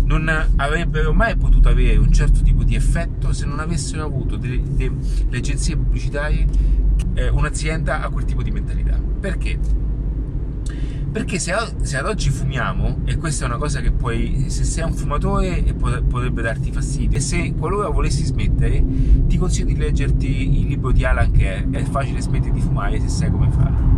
non 0.04 0.28
avrebbero 0.56 1.12
mai 1.12 1.36
potuto 1.36 1.68
avere 1.68 1.96
un 1.96 2.12
certo 2.12 2.42
tipo 2.42 2.64
di 2.64 2.74
effetto 2.74 3.32
se 3.32 3.46
non 3.46 3.60
avessero 3.60 4.04
avuto 4.04 4.36
delle, 4.36 4.60
delle, 4.62 4.94
le 5.28 5.38
agenzie 5.38 5.76
pubblicitarie 5.76 6.46
eh, 7.14 7.28
un'azienda 7.28 8.02
a 8.02 8.08
quel 8.10 8.24
tipo 8.24 8.42
di 8.42 8.50
mentalità. 8.50 8.98
Perché? 9.20 9.58
Perché 11.12 11.38
se, 11.38 11.52
se, 11.82 11.98
ad 11.98 12.06
oggi 12.06 12.30
fumiamo, 12.30 13.00
e 13.04 13.16
questa 13.16 13.44
è 13.44 13.48
una 13.48 13.58
cosa 13.58 13.80
che 13.80 13.90
puoi, 13.90 14.46
se 14.48 14.64
sei 14.64 14.84
un 14.84 14.94
fumatore 14.94 15.62
potrebbe 15.74 16.40
darti 16.40 16.72
fastidio, 16.72 17.18
e 17.18 17.20
se 17.20 17.52
qualora 17.52 17.90
volessi 17.90 18.24
smettere, 18.24 18.82
ti 19.26 19.36
consiglio 19.36 19.66
di 19.66 19.76
leggerti 19.76 20.60
il 20.60 20.66
libro 20.68 20.90
di 20.90 21.04
Alan 21.04 21.30
che 21.30 21.54
è, 21.56 21.68
è 21.68 21.82
facile 21.82 22.22
smettere 22.22 22.52
di 22.52 22.60
fumare 22.60 22.98
se 22.98 23.08
sai 23.08 23.30
come 23.30 23.50
farlo. 23.50 23.90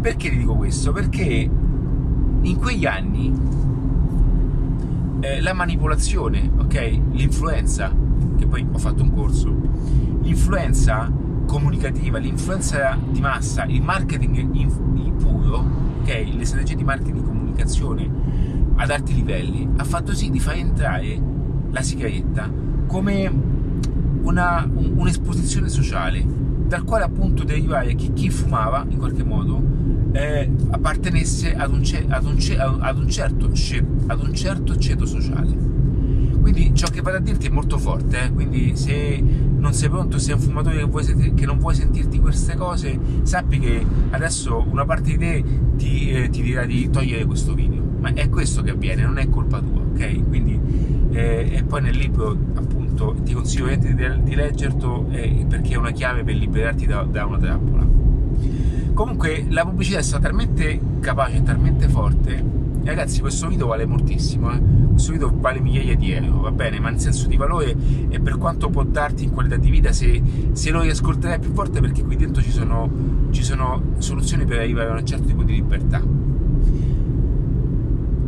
Perché 0.00 0.30
ti 0.30 0.38
dico 0.38 0.56
questo? 0.56 0.92
Perché 0.92 1.50
in 2.46 2.58
quegli 2.58 2.86
anni 2.86 3.32
eh, 5.20 5.40
la 5.40 5.52
manipolazione, 5.52 6.50
ok? 6.58 7.00
L'influenza, 7.12 7.92
che 8.36 8.46
poi 8.46 8.66
ho 8.70 8.78
fatto 8.78 9.02
un 9.02 9.12
corso, 9.12 9.52
l'influenza 10.22 11.10
comunicativa, 11.46 12.18
l'influenza 12.18 12.96
di 13.10 13.20
massa, 13.20 13.64
il 13.64 13.82
marketing 13.82 14.54
in, 14.54 15.14
puro, 15.16 15.64
ok? 16.00 16.26
Le 16.32 16.44
strategie 16.44 16.76
di 16.76 16.84
marketing 16.84 17.16
di 17.16 17.24
comunicazione 17.24 18.10
ad 18.76 18.90
alti 18.90 19.14
livelli, 19.14 19.68
ha 19.76 19.84
fatto 19.84 20.14
sì 20.14 20.30
di 20.30 20.38
far 20.38 20.54
entrare 20.54 21.20
la 21.70 21.82
sigaretta 21.82 22.48
come 22.86 23.32
una, 24.22 24.68
un'esposizione 24.72 25.68
sociale, 25.68 26.24
dal 26.66 26.84
quale 26.84 27.04
appunto 27.04 27.42
derivare 27.42 27.94
che 27.94 28.12
chi 28.12 28.30
fumava 28.30 28.84
in 28.88 28.98
qualche 28.98 29.24
modo 29.24 29.75
eh, 30.16 30.50
appartenesse 30.70 31.54
ad 31.54 31.70
un, 31.72 31.82
ad, 32.08 32.24
un, 32.24 32.38
ad, 32.80 32.98
un 32.98 33.08
certo, 33.10 33.50
ad 34.06 34.22
un, 34.22 34.34
certo, 34.34 34.76
ceto 34.76 35.04
sociale. 35.04 35.74
Quindi 36.40 36.74
ciò 36.74 36.88
che 36.88 37.02
vado 37.02 37.18
a 37.18 37.20
dirti 37.20 37.48
è 37.48 37.50
molto 37.50 37.76
forte, 37.76 38.24
eh? 38.24 38.32
quindi 38.32 38.76
se 38.76 39.22
non 39.58 39.74
sei 39.74 39.88
pronto, 39.90 40.18
sei 40.18 40.34
un 40.34 40.40
fumatore 40.40 40.78
che, 40.78 40.84
vuoi, 40.84 41.34
che, 41.34 41.44
non 41.44 41.58
vuoi 41.58 41.74
sentirti 41.74 42.18
queste 42.20 42.54
cose, 42.54 42.98
sappi 43.22 43.58
che 43.58 43.84
adesso 44.10 44.64
una 44.70 44.84
parte 44.84 45.10
di 45.10 45.18
te 45.18 45.44
ti, 45.76 46.10
eh, 46.12 46.28
ti, 46.30 46.42
dirà 46.42 46.64
di 46.64 46.88
togliere 46.88 47.24
questo 47.26 47.52
video, 47.52 47.82
ma 47.98 48.12
è 48.14 48.28
questo 48.28 48.62
che 48.62 48.70
avviene, 48.70 49.02
non 49.02 49.18
è 49.18 49.28
colpa 49.28 49.60
tua, 49.60 49.80
ok? 49.80 50.28
Quindi, 50.28 50.58
eh, 51.10 51.50
e 51.52 51.64
poi 51.64 51.82
nel 51.82 51.96
libro 51.96 52.30
appunto 52.54 53.16
ti 53.24 53.34
consiglio 53.34 53.74
di, 53.74 53.94
di 53.94 54.34
leggerlo 54.34 55.08
eh, 55.10 55.44
perché 55.48 55.74
è 55.74 55.76
una 55.76 55.90
chiave 55.90 56.22
per 56.22 56.36
liberarti 56.36 56.86
da, 56.86 57.02
da 57.02 57.26
una 57.26 57.38
trappola. 57.38 57.85
Comunque 58.96 59.44
la 59.50 59.62
pubblicità 59.62 59.98
è 59.98 60.02
stata 60.02 60.28
talmente 60.28 60.80
capace, 61.00 61.42
talmente 61.42 61.86
forte. 61.86 62.42
Ragazzi, 62.82 63.20
questo 63.20 63.46
video 63.46 63.66
vale 63.66 63.84
moltissimo, 63.84 64.50
eh? 64.50 64.58
questo 64.90 65.12
video 65.12 65.30
vale 65.38 65.60
migliaia 65.60 65.94
di 65.94 66.12
euro, 66.12 66.40
va 66.40 66.50
bene, 66.50 66.80
ma 66.80 66.88
in 66.88 66.98
senso 66.98 67.28
di 67.28 67.36
valore 67.36 67.76
e 68.08 68.18
per 68.20 68.38
quanto 68.38 68.70
può 68.70 68.84
darti 68.84 69.24
in 69.24 69.32
qualità 69.32 69.56
di 69.56 69.68
vita 69.68 69.92
se, 69.92 70.22
se 70.52 70.70
lo 70.70 70.80
riascolterai 70.80 71.38
più 71.38 71.52
volte 71.52 71.80
perché 71.80 72.04
qui 72.04 72.16
dentro 72.16 72.40
ci 72.42 72.50
sono, 72.50 72.90
ci 73.32 73.42
sono 73.42 73.82
soluzioni 73.98 74.46
per 74.46 74.60
arrivare 74.60 74.88
a 74.88 74.94
un 74.94 75.04
certo 75.04 75.26
tipo 75.26 75.42
di 75.42 75.52
libertà. 75.52 76.00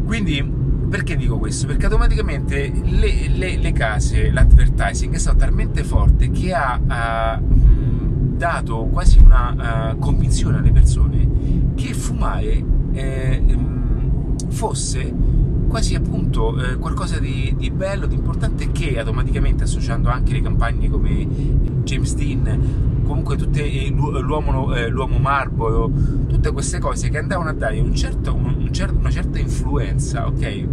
Quindi 0.04 0.56
perché 0.90 1.16
dico 1.16 1.38
questo? 1.38 1.66
Perché 1.66 1.86
automaticamente 1.86 2.70
le, 2.84 3.28
le, 3.28 3.56
le 3.56 3.72
case, 3.72 4.30
l'advertising 4.30 5.14
è 5.14 5.18
stato 5.18 5.38
talmente 5.38 5.82
forte 5.82 6.30
che 6.30 6.52
ha, 6.52 6.78
uh, 7.40 7.66
dato 8.38 8.84
quasi 8.84 9.18
una 9.18 9.92
uh, 9.92 9.98
convinzione 9.98 10.58
alle 10.58 10.70
persone 10.70 11.28
che 11.74 11.92
fumare 11.92 12.64
eh, 12.92 13.42
fosse 14.48 15.12
quasi 15.68 15.94
appunto 15.94 16.58
eh, 16.58 16.76
qualcosa 16.76 17.18
di, 17.18 17.54
di, 17.58 17.70
bello, 17.70 18.06
di 18.06 18.14
importante 18.14 18.72
che 18.72 18.98
automaticamente 18.98 19.64
associando 19.64 20.08
anche 20.08 20.32
le 20.32 20.40
campagne 20.40 20.88
come 20.88 21.26
James 21.82 22.14
Dean, 22.14 23.02
comunque 23.04 23.36
tutte, 23.36 23.88
l'uomo, 23.90 24.74
eh, 24.74 24.88
l'uomo 24.88 25.18
Marlboro, 25.18 25.90
tutte 26.26 26.50
queste 26.52 26.78
cose 26.78 27.10
che 27.10 27.18
andavano 27.18 27.50
a 27.50 27.52
dare 27.52 27.80
un 27.80 27.94
certo, 27.94 28.34
un 28.34 28.68
certo, 28.72 28.96
una 28.96 29.10
certa 29.10 29.38
influenza, 29.38 30.26
ok? 30.26 30.66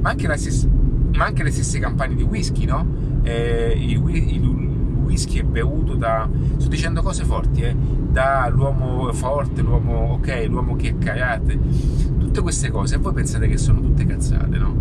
Ma 0.00 0.10
anche, 0.10 0.36
stessa, 0.36 0.66
ma 1.14 1.24
anche, 1.26 1.42
le 1.42 1.50
stesse 1.50 1.78
campagne 1.78 2.14
di 2.14 2.22
whisky, 2.22 2.64
no? 2.64 2.86
Eh, 3.22 3.74
il, 3.76 4.02
il, 4.08 4.67
whisky 5.08 5.40
è 5.40 5.42
bevuto 5.42 5.94
da... 5.94 6.28
sto 6.58 6.68
dicendo 6.68 7.02
cose 7.02 7.24
forti, 7.24 7.62
eh, 7.62 7.74
dall'uomo 7.74 9.10
forte, 9.12 9.62
l'uomo 9.62 10.12
ok, 10.12 10.46
l'uomo 10.48 10.76
che 10.76 10.90
è 10.90 10.98
cagate, 10.98 11.58
tutte 12.18 12.40
queste 12.42 12.70
cose, 12.70 12.96
e 12.96 12.98
voi 12.98 13.14
pensate 13.14 13.48
che 13.48 13.56
sono 13.56 13.80
tutte 13.80 14.04
cazzate, 14.04 14.58
no? 14.58 14.74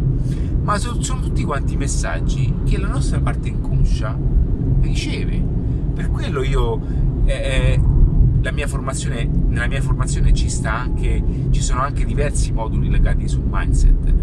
Ma 0.61 0.77
sono, 0.77 1.01
sono 1.01 1.21
tutti 1.21 1.43
quanti 1.43 1.77
messaggi 1.77 2.53
che 2.65 2.77
la 2.77 2.89
nostra 2.89 3.19
parte 3.19 3.47
inconscia 3.47 4.17
riceve. 4.81 5.41
Per 5.93 6.11
quello 6.11 6.43
io... 6.43 6.79
Eh, 7.25 7.33
eh, 7.33 7.81
la 8.39 8.51
mia 8.51 8.67
formazione, 8.67 9.25
nella 9.25 9.67
mia 9.67 9.81
formazione 9.81 10.31
ci, 10.31 10.47
anche, 10.63 11.21
ci 11.49 11.61
sono 11.61 11.81
anche 11.81 12.05
diversi 12.05 12.53
moduli 12.53 12.89
legati 12.89 13.27
sul 13.27 13.43
mindset 13.49 14.13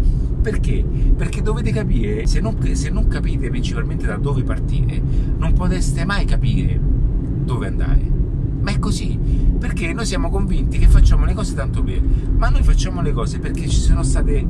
perché? 0.45 0.85
Perché 1.17 1.41
dovete 1.41 1.71
capire, 1.71 2.27
se 2.27 2.39
non, 2.39 2.55
se 2.75 2.91
non 2.91 3.07
capite 3.07 3.49
principalmente 3.49 4.05
da 4.05 4.17
dove 4.17 4.43
partire, 4.43 5.01
non 5.37 5.53
potreste 5.53 6.05
mai 6.05 6.25
capire 6.25 6.79
dove 7.43 7.65
andare. 7.65 8.11
Ma 8.61 8.69
è 8.69 8.77
così, 8.77 9.17
perché 9.57 9.91
noi 9.91 10.05
siamo 10.05 10.29
convinti 10.29 10.77
che 10.77 10.87
facciamo 10.87 11.25
le 11.25 11.33
cose 11.33 11.55
tanto 11.55 11.81
bene, 11.81 12.07
ma 12.37 12.49
noi 12.49 12.61
facciamo 12.61 13.01
le 13.01 13.11
cose 13.11 13.39
perché 13.39 13.67
ci 13.67 13.79
sono 13.79 14.03
state 14.03 14.45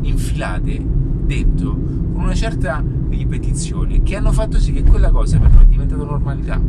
infilate 0.00 0.84
dentro 1.24 1.70
con 1.70 2.24
una 2.24 2.34
certa 2.34 2.82
ripetizione 3.08 4.02
che 4.02 4.16
hanno 4.16 4.32
fatto 4.32 4.58
sì 4.58 4.72
che 4.72 4.82
quella 4.82 5.10
cosa 5.10 5.38
per 5.38 5.52
noi 5.52 5.62
è 5.62 5.66
diventata 5.66 6.02
normalità 6.02 6.60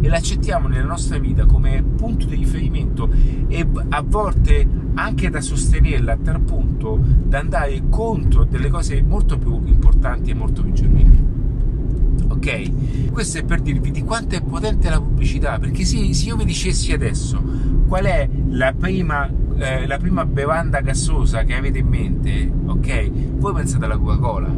e 0.00 0.08
l'accettiamo 0.08 0.68
nella 0.68 0.86
nostra 0.86 1.18
vita 1.18 1.46
come 1.46 1.82
punto 1.82 2.26
di 2.26 2.36
riferimento 2.36 3.08
e 3.48 3.66
a 3.88 4.02
volte 4.02 4.66
anche 4.94 5.30
da 5.30 5.40
sostenerla 5.40 6.12
a 6.12 6.18
tal 6.22 6.40
punto 6.40 6.98
da 7.00 7.38
andare 7.38 7.82
contro 7.88 8.44
delle 8.44 8.68
cose 8.68 9.02
molto 9.02 9.38
più 9.38 9.62
importanti 9.64 10.30
e 10.30 10.34
molto 10.34 10.62
più 10.62 10.72
genuine. 10.72 11.30
Ok? 12.28 13.10
Questo 13.10 13.38
è 13.38 13.44
per 13.44 13.60
dirvi 13.60 13.90
di 13.90 14.02
quanto 14.02 14.34
è 14.34 14.42
potente 14.42 14.88
la 14.90 15.00
pubblicità, 15.00 15.58
perché 15.58 15.84
se, 15.84 15.96
io 15.96 16.36
vi 16.36 16.44
dicessi 16.44 16.92
adesso 16.92 17.40
qual 17.86 18.04
è 18.04 18.28
la 18.48 18.72
prima, 18.76 19.30
eh, 19.56 19.86
la 19.86 19.98
prima 19.98 20.24
bevanda 20.24 20.80
gassosa 20.80 21.42
che 21.44 21.54
avete 21.54 21.78
in 21.78 21.86
mente, 21.86 22.50
ok? 22.66 23.10
Voi 23.34 23.52
pensate 23.52 23.84
alla 23.84 23.98
Coca-Cola. 23.98 24.48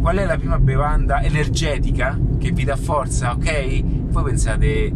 Qual 0.00 0.16
è 0.16 0.24
la 0.24 0.36
prima 0.36 0.58
bevanda 0.58 1.20
energetica 1.22 2.18
che 2.38 2.52
vi 2.52 2.64
dà 2.64 2.76
forza, 2.76 3.32
ok? 3.32 3.82
Voi 4.16 4.24
pensate 4.24 4.90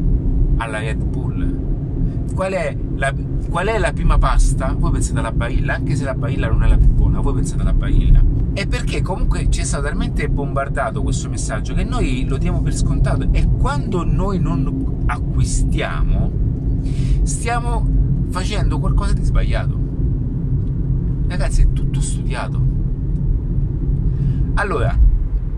alla 0.56 0.78
Red 0.78 1.04
Bull 1.04 2.32
qual 2.34 2.52
è, 2.52 2.74
la, 2.94 3.14
qual 3.50 3.66
è 3.66 3.76
la 3.76 3.92
prima 3.92 4.16
pasta? 4.16 4.74
Voi 4.78 4.92
pensate 4.92 5.18
alla 5.18 5.30
Bailla, 5.30 5.74
anche 5.74 5.94
se 5.94 6.04
la 6.04 6.14
Bailla 6.14 6.48
non 6.48 6.62
è 6.62 6.68
la 6.68 6.78
più 6.78 6.88
buona, 6.88 7.20
voi 7.20 7.34
pensate 7.34 7.60
alla 7.60 7.74
Bailla. 7.74 8.22
E 8.54 8.66
perché 8.66 9.02
comunque 9.02 9.50
ci 9.50 9.60
è 9.60 9.64
stato 9.64 9.82
talmente 9.82 10.26
bombardato 10.30 11.02
questo 11.02 11.28
messaggio 11.28 11.74
che 11.74 11.84
noi 11.84 12.24
lo 12.26 12.38
diamo 12.38 12.62
per 12.62 12.74
scontato 12.74 13.28
e 13.30 13.46
quando 13.58 14.04
noi 14.06 14.38
non 14.38 15.02
acquistiamo 15.04 16.30
stiamo 17.22 17.86
facendo 18.30 18.78
qualcosa 18.78 19.12
di 19.12 19.22
sbagliato. 19.22 19.78
Ragazzi, 21.28 21.60
è 21.60 21.72
tutto 21.74 22.00
studiato. 22.00 22.58
Allora, 24.54 24.98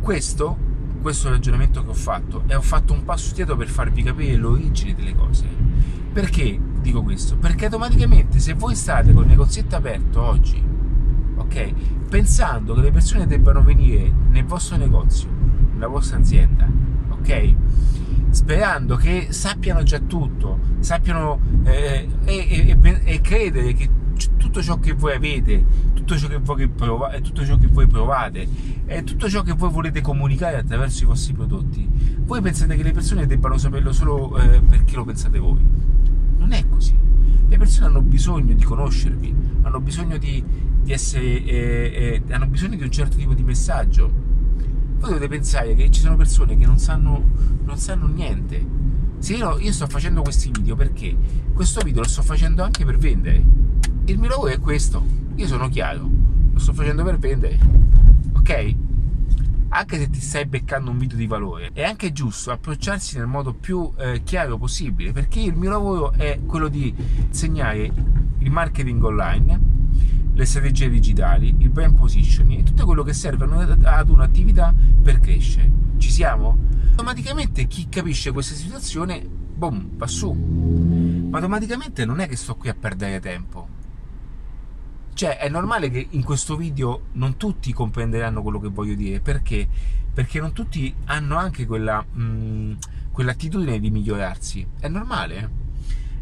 questo, 0.00 0.56
questo 1.02 1.28
ragionamento 1.28 1.84
che 1.84 1.90
ho 1.90 1.94
fatto, 1.94 2.44
e 2.46 2.54
ho 2.54 2.62
fatto 2.62 2.94
un 2.94 3.04
passo 3.04 3.34
dietro 3.34 3.56
per 3.56 3.68
farvi 3.68 4.02
capire 4.02 4.36
l'origine 4.36 4.94
delle 4.94 5.14
cose. 5.14 5.46
Perché 6.12 6.58
dico 6.80 7.02
questo? 7.02 7.36
Perché 7.36 7.66
automaticamente 7.66 8.38
se 8.38 8.54
voi 8.54 8.74
state 8.74 9.12
con 9.12 9.24
il 9.24 9.28
negozietto 9.28 9.76
aperto 9.76 10.22
oggi, 10.22 10.62
ok, 11.36 11.72
pensando 12.08 12.74
che 12.74 12.80
le 12.80 12.90
persone 12.90 13.26
debbano 13.26 13.62
venire 13.62 14.10
nel 14.30 14.44
vostro 14.44 14.76
negozio, 14.76 15.28
nella 15.72 15.88
vostra 15.88 16.18
azienda, 16.18 16.66
ok, 17.10 17.54
sperando 18.30 18.96
che 18.96 19.28
sappiano 19.30 19.82
già 19.82 19.98
tutto, 19.98 20.58
sappiano 20.80 21.40
eh, 21.64 22.08
e, 22.24 22.76
e, 22.80 23.00
e, 23.04 23.20
credere 23.20 23.74
che 23.74 23.88
tutto 24.36 24.62
ciò 24.62 24.78
che 24.78 24.92
voi 24.92 25.14
avete, 25.14 25.64
tutto 25.94 26.16
ciò 26.16 26.28
che 26.28 26.38
voi, 26.38 26.68
provate, 26.68 27.20
tutto 27.20 27.44
ciò 27.44 27.56
che 27.56 27.66
voi 27.66 27.86
provate 27.86 28.48
e 28.86 29.04
tutto 29.04 29.28
ciò 29.28 29.42
che 29.42 29.52
voi 29.52 29.70
volete 29.70 30.00
comunicare 30.00 30.58
attraverso 30.58 31.04
i 31.04 31.06
vostri 31.06 31.32
prodotti, 31.32 31.88
voi 32.24 32.40
pensate 32.40 32.76
che 32.76 32.82
le 32.82 32.92
persone 32.92 33.26
debbano 33.26 33.56
saperlo 33.58 33.92
solo 33.92 34.36
eh, 34.38 34.60
perché 34.60 34.96
lo 34.96 35.04
pensate 35.04 35.38
voi 35.38 35.82
non 36.42 36.52
è 36.52 36.68
così. 36.68 36.94
Le 37.48 37.56
persone 37.56 37.86
hanno 37.86 38.02
bisogno 38.02 38.54
di 38.54 38.64
conoscervi, 38.64 39.34
hanno 39.62 39.80
bisogno 39.80 40.16
di, 40.18 40.42
di 40.82 40.92
essere, 40.92 41.44
eh, 41.44 42.22
eh, 42.26 42.32
hanno 42.32 42.46
bisogno 42.46 42.76
di 42.76 42.82
un 42.82 42.90
certo 42.90 43.16
tipo 43.16 43.34
di 43.34 43.42
messaggio. 43.42 44.10
Voi 44.98 45.10
dovete 45.10 45.28
pensare 45.28 45.74
che 45.74 45.90
ci 45.90 46.00
sono 46.00 46.16
persone 46.16 46.56
che 46.56 46.66
non 46.66 46.78
sanno, 46.78 47.22
non 47.64 47.76
sanno 47.76 48.06
niente. 48.06 48.80
Se 49.18 49.34
io, 49.34 49.58
io 49.58 49.72
sto 49.72 49.86
facendo 49.86 50.22
questi 50.22 50.50
video 50.50 50.74
perché 50.74 51.16
questo 51.52 51.80
video 51.82 52.02
lo 52.02 52.08
sto 52.08 52.22
facendo 52.22 52.62
anche 52.62 52.84
per 52.84 52.98
vendere. 52.98 53.44
Il 54.04 54.18
mio 54.18 54.28
lavoro 54.28 54.48
è 54.48 54.58
questo. 54.58 55.04
Io 55.36 55.46
sono 55.46 55.68
chiaro, 55.68 56.08
lo 56.52 56.58
sto 56.58 56.72
facendo 56.72 57.04
per 57.04 57.18
vendere. 57.18 57.58
Ok? 58.34 58.74
anche 59.74 59.98
se 59.98 60.10
ti 60.10 60.20
stai 60.20 60.44
beccando 60.44 60.90
un 60.90 60.98
video 60.98 61.16
di 61.16 61.26
valore, 61.26 61.70
è 61.72 61.82
anche 61.82 62.12
giusto 62.12 62.50
approcciarsi 62.50 63.16
nel 63.16 63.26
modo 63.26 63.54
più 63.54 63.90
eh, 63.96 64.22
chiaro 64.22 64.58
possibile, 64.58 65.12
perché 65.12 65.40
il 65.40 65.54
mio 65.54 65.70
lavoro 65.70 66.12
è 66.12 66.40
quello 66.44 66.68
di 66.68 66.94
insegnare 67.16 67.90
il 68.38 68.50
marketing 68.50 69.02
online, 69.02 69.60
le 70.34 70.44
strategie 70.44 70.90
digitali, 70.90 71.54
il 71.58 71.70
brand 71.70 71.96
positioning 71.96 72.60
e 72.60 72.64
tutto 72.64 72.84
quello 72.84 73.02
che 73.02 73.14
serve 73.14 73.46
ad 73.84 74.08
un'attività 74.10 74.74
per 75.02 75.20
crescere. 75.20 75.70
Ci 75.96 76.10
siamo? 76.10 76.58
Automaticamente 76.90 77.66
chi 77.66 77.88
capisce 77.88 78.30
questa 78.30 78.54
situazione, 78.54 79.26
boom, 79.26 79.96
va 79.96 80.06
su. 80.06 80.32
Ma 80.32 81.38
automaticamente 81.38 82.04
non 82.04 82.20
è 82.20 82.28
che 82.28 82.36
sto 82.36 82.56
qui 82.56 82.68
a 82.68 82.74
perdere 82.74 83.20
tempo 83.20 83.80
cioè, 85.14 85.36
è 85.38 85.48
normale 85.48 85.90
che 85.90 86.06
in 86.10 86.22
questo 86.24 86.56
video 86.56 87.06
non 87.12 87.36
tutti 87.36 87.72
comprenderanno 87.72 88.42
quello 88.42 88.58
che 88.60 88.68
voglio 88.68 88.94
dire, 88.94 89.20
perché? 89.20 89.68
Perché 90.12 90.40
non 90.40 90.52
tutti 90.52 90.92
hanno 91.06 91.36
anche 91.36 91.66
quella, 91.66 92.02
mh, 92.02 92.22
mm, 92.22 92.72
quell'attitudine 93.12 93.78
di 93.78 93.90
migliorarsi. 93.90 94.66
È 94.80 94.88
normale. 94.88 95.60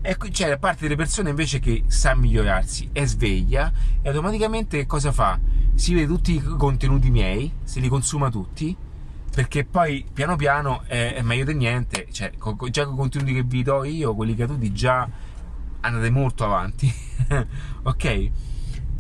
Ecco, 0.03 0.29
c'è 0.29 0.49
la 0.49 0.59
parte 0.59 0.83
delle 0.83 0.97
persone 0.97 1.31
invece 1.31 1.61
che 1.61 1.85
sa 1.87 2.15
migliorarsi, 2.15 2.89
è 2.91 3.05
sveglia 3.05 3.71
e 4.01 4.09
automaticamente 4.09 4.87
cosa 4.87 5.13
fa? 5.13 5.39
Si 5.75 5.93
vede 5.93 6.07
tutti 6.07 6.35
i 6.35 6.41
contenuti 6.43 7.11
miei, 7.11 7.53
se 7.65 7.81
li 7.81 7.89
consuma 7.89 8.31
tutti, 8.31 8.75
perché 9.33 9.65
poi 9.65 10.07
piano 10.13 10.37
piano 10.37 10.83
è, 10.87 11.15
è 11.15 11.23
meglio 11.23 11.45
di 11.45 11.55
niente. 11.55 12.07
Cioè, 12.11 12.33
già 12.71 12.87
con 12.87 12.95
i 12.95 12.97
contenuti 12.97 13.35
che 13.35 13.43
vi 13.43 13.63
do 13.63 13.85
io, 13.85 14.15
quelli 14.15 14.35
gratuiti 14.35 14.73
già 14.73 15.09
andate 15.81 16.11
molto 16.11 16.45
avanti. 16.45 16.93
ok? 17.83 18.31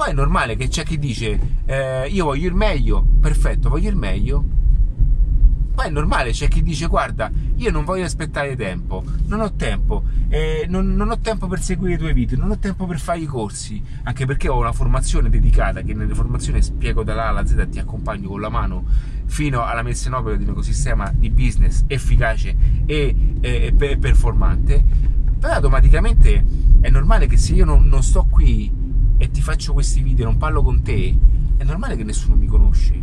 Poi 0.00 0.08
è 0.08 0.14
normale 0.14 0.56
che 0.56 0.68
c'è 0.68 0.82
chi 0.82 0.98
dice 0.98 1.38
eh, 1.66 2.08
io 2.08 2.24
voglio 2.24 2.48
il 2.48 2.54
meglio, 2.54 3.04
perfetto, 3.20 3.68
voglio 3.68 3.90
il 3.90 3.96
meglio. 3.96 4.42
Poi 5.74 5.86
è 5.88 5.90
normale, 5.90 6.30
c'è 6.30 6.48
chi 6.48 6.62
dice 6.62 6.86
guarda, 6.86 7.30
io 7.56 7.70
non 7.70 7.84
voglio 7.84 8.06
aspettare 8.06 8.56
tempo, 8.56 9.04
non 9.26 9.40
ho 9.40 9.52
tempo, 9.52 10.04
eh, 10.30 10.64
non, 10.70 10.94
non, 10.94 11.10
ho 11.10 11.18
tempo 11.18 11.48
per 11.48 11.60
seguire 11.60 11.96
i 11.96 11.98
tuoi 11.98 12.14
video, 12.14 12.38
non 12.38 12.50
ho 12.50 12.56
tempo 12.56 12.86
per 12.86 12.98
fare 12.98 13.18
i 13.18 13.26
corsi, 13.26 13.82
anche 14.04 14.24
perché 14.24 14.48
ho 14.48 14.56
una 14.56 14.72
formazione 14.72 15.28
dedicata 15.28 15.82
che 15.82 15.92
nelle 15.92 16.14
formazioni 16.14 16.62
spiego 16.62 17.02
dalla 17.02 17.26
A 17.26 17.28
alla 17.28 17.44
Z, 17.44 17.68
ti 17.70 17.78
accompagno 17.78 18.28
con 18.30 18.40
la 18.40 18.48
mano 18.48 18.86
fino 19.26 19.62
alla 19.62 19.82
messa 19.82 20.08
in 20.08 20.14
opera 20.14 20.34
di 20.36 20.44
un 20.44 20.50
ecosistema 20.52 21.12
di 21.14 21.28
business 21.28 21.84
efficace 21.86 22.56
e, 22.86 23.14
e, 23.38 23.74
e 23.78 23.96
performante. 23.98 24.82
Però 25.38 25.52
automaticamente 25.52 26.42
è 26.80 26.88
normale 26.88 27.26
che 27.26 27.36
se 27.36 27.52
io 27.52 27.66
non, 27.66 27.84
non 27.84 28.02
sto 28.02 28.26
qui 28.30 28.79
e 29.20 29.30
ti 29.30 29.42
faccio 29.42 29.74
questi 29.74 30.00
video, 30.00 30.24
non 30.24 30.38
parlo 30.38 30.62
con 30.62 30.80
te, 30.80 31.14
è 31.59 31.62
normale 31.62 31.94
che 31.94 32.04
nessuno 32.04 32.37
mi 32.37 32.46
conosce. 32.46 32.98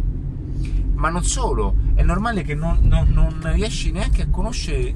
Ma 0.95 1.09
non 1.09 1.23
solo, 1.23 1.75
è 1.93 2.01
normale 2.01 2.41
che 2.41 2.55
non, 2.55 2.79
non, 2.81 3.09
non 3.09 3.39
riesci 3.53 3.91
neanche 3.91 4.23
a 4.23 4.27
conoscere 4.27 4.95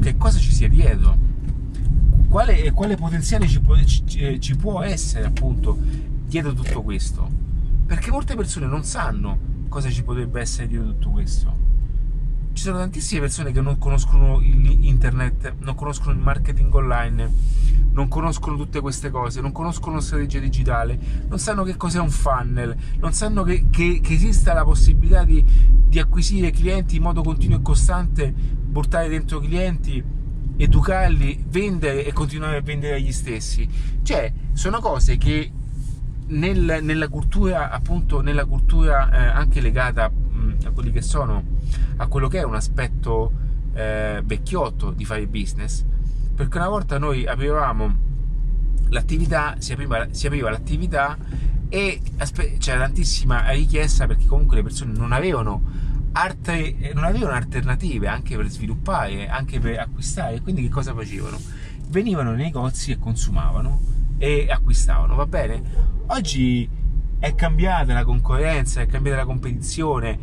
che 0.00 0.16
cosa 0.16 0.38
ci 0.38 0.52
sia 0.52 0.68
dietro. 0.68 1.18
Quale, 2.28 2.70
quale 2.70 2.94
potenziale 2.94 3.48
ci 3.48 3.60
può, 3.60 3.74
ci, 3.82 4.38
ci 4.38 4.56
può 4.56 4.82
essere 4.82 5.26
appunto 5.26 5.76
dietro 6.26 6.52
tutto 6.54 6.82
questo? 6.82 7.28
Perché 7.84 8.12
molte 8.12 8.36
persone 8.36 8.66
non 8.66 8.84
sanno 8.84 9.36
cosa 9.68 9.90
ci 9.90 10.04
potrebbe 10.04 10.40
essere 10.40 10.68
dietro 10.68 10.90
tutto 10.90 11.10
questo 11.10 11.59
ci 12.60 12.66
sono 12.66 12.76
tantissime 12.76 13.20
persone 13.20 13.52
che 13.52 13.62
non 13.62 13.78
conoscono 13.78 14.38
internet, 14.42 15.54
non 15.60 15.74
conoscono 15.74 16.12
il 16.12 16.18
marketing 16.18 16.74
online, 16.74 17.32
non 17.92 18.06
conoscono 18.06 18.54
tutte 18.54 18.82
queste 18.82 19.08
cose, 19.08 19.40
non 19.40 19.50
conoscono 19.50 19.98
strategia 20.00 20.40
digitale, 20.40 20.98
non 21.26 21.38
sanno 21.38 21.62
che 21.62 21.78
cos'è 21.78 21.98
un 22.00 22.10
funnel, 22.10 22.76
non 22.98 23.14
sanno 23.14 23.44
che, 23.44 23.68
che, 23.70 24.00
che 24.02 24.12
esista 24.12 24.52
la 24.52 24.64
possibilità 24.64 25.24
di, 25.24 25.42
di, 25.42 25.98
acquisire 25.98 26.50
clienti 26.50 26.96
in 26.96 27.02
modo 27.02 27.22
continuo 27.22 27.56
e 27.56 27.62
costante, 27.62 28.30
portare 28.70 29.08
dentro 29.08 29.40
clienti, 29.40 30.04
educarli, 30.58 31.46
vendere 31.48 32.04
e 32.04 32.12
continuare 32.12 32.58
a 32.58 32.60
vendere 32.60 32.96
agli 32.96 33.12
stessi. 33.12 33.66
Cioè, 34.02 34.30
sono 34.52 34.80
cose 34.80 35.16
che 35.16 35.50
nel, 36.30 36.80
nella 36.82 37.08
cultura, 37.08 37.70
appunto, 37.70 38.20
nella 38.20 38.44
cultura 38.44 39.10
eh, 39.10 39.26
anche 39.26 39.60
legata 39.60 40.08
mh, 40.08 40.56
a 40.64 40.70
quelli 40.70 40.90
che 40.90 41.02
sono, 41.02 41.42
a 41.96 42.06
quello 42.06 42.28
che 42.28 42.38
è 42.38 42.44
un 42.44 42.54
aspetto 42.54 43.32
eh, 43.74 44.22
vecchiotto 44.24 44.90
di 44.90 45.04
fare 45.04 45.26
business, 45.26 45.84
perché 46.34 46.58
una 46.58 46.68
volta 46.68 46.98
noi 46.98 47.26
aprivamo 47.26 48.08
l'attività, 48.88 49.56
si 49.58 49.72
apriva, 49.72 50.08
si 50.10 50.26
apriva 50.26 50.50
l'attività 50.50 51.16
e 51.68 52.00
c'era 52.58 52.80
tantissima 52.80 53.50
richiesta 53.50 54.06
perché 54.06 54.26
comunque 54.26 54.56
le 54.56 54.62
persone 54.62 54.92
non 54.92 55.12
avevano 55.12 55.62
altre, 56.12 56.74
non 56.94 57.04
avevano 57.04 57.34
alternative 57.34 58.08
anche 58.08 58.36
per 58.36 58.48
sviluppare, 58.48 59.28
anche 59.28 59.60
per 59.60 59.78
acquistare, 59.78 60.40
quindi 60.40 60.62
che 60.62 60.68
cosa 60.68 60.92
facevano? 60.92 61.38
Venivano 61.88 62.32
nei 62.32 62.44
negozi 62.46 62.90
e 62.90 62.98
consumavano 62.98 63.99
e 64.20 64.48
acquistavano, 64.50 65.14
va 65.14 65.24
bene? 65.24 65.62
Oggi 66.08 66.68
è 67.18 67.34
cambiata 67.34 67.94
la 67.94 68.04
concorrenza, 68.04 68.82
è 68.82 68.86
cambiata 68.86 69.16
la 69.16 69.24
competizione, 69.24 70.18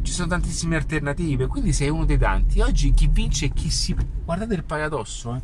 ci 0.00 0.12
sono 0.12 0.28
tantissime 0.28 0.76
alternative, 0.76 1.46
quindi 1.46 1.74
sei 1.74 1.90
uno 1.90 2.06
dei 2.06 2.16
tanti. 2.16 2.60
Oggi 2.60 2.94
chi 2.94 3.06
vince 3.06 3.46
è 3.46 3.52
chi 3.52 3.68
si... 3.68 3.94
Guardate 4.24 4.54
il 4.54 4.64
paradosso, 4.64 5.34
eh? 5.34 5.42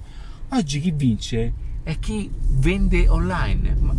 oggi 0.57 0.81
chi 0.81 0.93
vince 0.93 1.53
è 1.83 1.99
chi 1.99 2.31
vende 2.49 3.07
online. 3.07 3.77
Ma... 3.79 3.95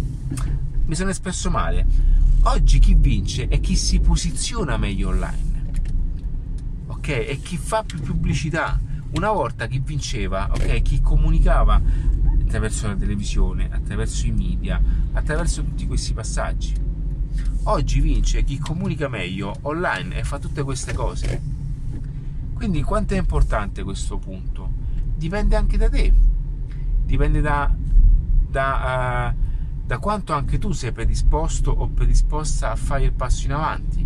Mi 0.86 0.96
sono 0.96 1.12
espresso 1.12 1.52
male. 1.52 1.86
Oggi 2.42 2.80
chi 2.80 2.96
vince 2.96 3.48
è 3.50 3.60
chi 3.60 3.76
si 3.76 4.00
posiziona 4.00 4.78
meglio 4.78 5.10
online. 5.10 5.50
Ok? 6.88 7.08
È 7.08 7.40
chi 7.40 7.56
fa 7.56 7.84
più 7.84 8.00
pubblicità. 8.00 8.80
Una 9.12 9.32
volta 9.32 9.68
chi 9.68 9.80
vinceva, 9.80 10.50
ok? 10.52 10.82
Chi 10.82 11.02
comunicava 11.02 11.80
attraverso 12.52 12.88
la 12.88 12.96
televisione, 12.96 13.70
attraverso 13.72 14.28
i 14.28 14.32
media, 14.32 14.82
attraverso 15.14 15.64
tutti 15.64 15.88
questi 15.88 16.12
passaggi. 16.12 16.74
Oggi 17.64 18.02
vince 18.02 18.44
chi 18.44 18.58
comunica 18.58 19.08
meglio 19.08 19.56
online 19.62 20.18
e 20.18 20.24
fa 20.26 20.38
tutte 20.38 20.62
queste 20.62 20.94
cose. 20.94 21.42
Quindi 22.54 22.84
quanto 22.84 23.14
è 23.14 23.18
importante 23.18 23.84
questo 23.84 24.18
punto? 24.18 24.70
Dipende 25.16 25.56
anche 25.56 25.78
da 25.78 25.88
te, 25.88 26.14
dipende 27.06 27.40
da, 27.40 27.74
da, 28.50 29.34
uh, 29.34 29.86
da 29.86 29.98
quanto 30.00 30.34
anche 30.34 30.60
tu 30.60 30.74
sei 30.74 30.92
predisposto 30.92 31.72
o 31.72 31.88
predisposta 31.88 32.72
a 32.72 32.76
fare 32.76 33.06
il 33.06 33.14
passo 33.14 33.46
in 33.46 33.54
avanti, 33.54 34.06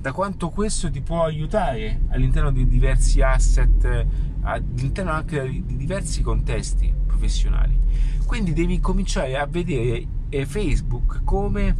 da 0.00 0.12
quanto 0.12 0.48
questo 0.48 0.90
ti 0.90 1.02
può 1.02 1.22
aiutare 1.24 2.00
all'interno 2.08 2.50
di 2.50 2.66
diversi 2.66 3.20
asset 3.20 4.06
all'interno 4.42 5.10
anche 5.10 5.48
di 5.48 5.76
diversi 5.76 6.22
contesti 6.22 6.92
professionali. 7.06 7.78
Quindi 8.24 8.52
devi 8.52 8.80
cominciare 8.80 9.36
a 9.36 9.46
vedere 9.46 10.06
eh, 10.28 10.46
Facebook 10.46 11.22
come 11.24 11.76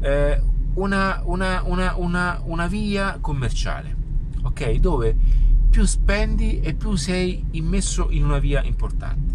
eh, 0.00 0.40
una, 0.74 1.22
una, 1.24 1.62
una, 1.96 2.40
una, 2.44 2.66
via 2.66 3.18
commerciale, 3.20 3.94
ok? 4.42 4.72
Dove 4.74 5.16
più 5.70 5.84
spendi 5.84 6.60
e 6.60 6.74
più 6.74 6.94
sei 6.94 7.44
immesso 7.52 8.10
in 8.10 8.24
una 8.24 8.38
via 8.38 8.62
importante. 8.62 9.32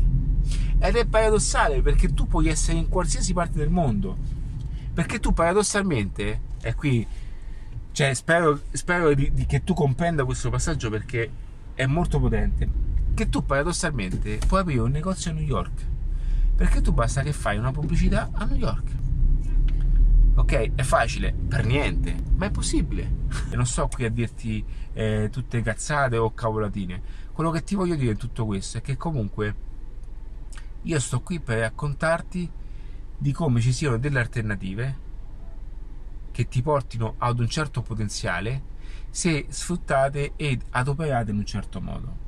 Ed 0.79 0.95
è 0.95 1.05
paradossale 1.05 1.81
perché 1.81 2.13
tu 2.13 2.27
puoi 2.27 2.47
essere 2.47 2.77
in 2.77 2.87
qualsiasi 2.87 3.33
parte 3.33 3.57
del 3.57 3.69
mondo, 3.69 4.15
perché 4.93 5.19
tu 5.19 5.33
paradossalmente, 5.33 6.41
e 6.61 6.75
qui 6.75 7.05
cioè, 7.91 8.13
spero, 8.13 8.61
spero 8.71 9.13
di, 9.13 9.33
di 9.33 9.45
che 9.45 9.63
tu 9.65 9.73
comprenda 9.73 10.23
questo 10.23 10.49
passaggio 10.49 10.89
perché 10.89 11.29
è 11.79 11.85
molto 11.85 12.19
potente 12.19 12.69
che 13.13 13.29
tu 13.29 13.45
paradossalmente 13.45 14.41
puoi 14.45 14.59
aprire 14.59 14.81
un 14.81 14.91
negozio 14.91 15.31
a 15.31 15.33
New 15.33 15.45
York 15.45 15.85
perché 16.53 16.81
tu 16.81 16.91
basta 16.91 17.21
che 17.21 17.31
fai 17.31 17.57
una 17.57 17.71
pubblicità 17.71 18.31
a 18.33 18.43
New 18.43 18.57
York. 18.57 18.91
Ok 20.35 20.73
è 20.75 20.83
facile 20.83 21.31
per 21.31 21.65
niente 21.65 22.13
ma 22.35 22.47
è 22.47 22.51
possibile. 22.51 23.09
E 23.49 23.55
non 23.55 23.65
sto 23.65 23.87
qui 23.87 24.03
a 24.03 24.09
dirti 24.09 24.61
eh, 24.91 25.29
tutte 25.31 25.61
cazzate 25.61 26.17
o 26.17 26.33
cavolatine. 26.33 27.01
Quello 27.31 27.49
che 27.49 27.63
ti 27.63 27.75
voglio 27.75 27.95
dire 27.95 28.11
in 28.11 28.17
tutto 28.17 28.45
questo 28.45 28.79
è 28.79 28.81
che 28.81 28.97
comunque 28.97 29.55
io 30.81 30.99
sto 30.99 31.21
qui 31.21 31.39
per 31.39 31.59
raccontarti 31.59 32.51
di 33.17 33.31
come 33.31 33.61
ci 33.61 33.71
siano 33.71 33.97
delle 33.97 34.19
alternative 34.19 34.97
che 36.31 36.45
ti 36.49 36.61
portino 36.61 37.15
ad 37.19 37.39
un 37.39 37.47
certo 37.47 37.81
potenziale 37.81 38.63
se 39.09 39.45
sfruttate 39.49 40.33
ed 40.35 40.63
adoperate 40.69 41.31
in 41.31 41.37
un 41.37 41.45
certo 41.45 41.81
modo. 41.81 42.27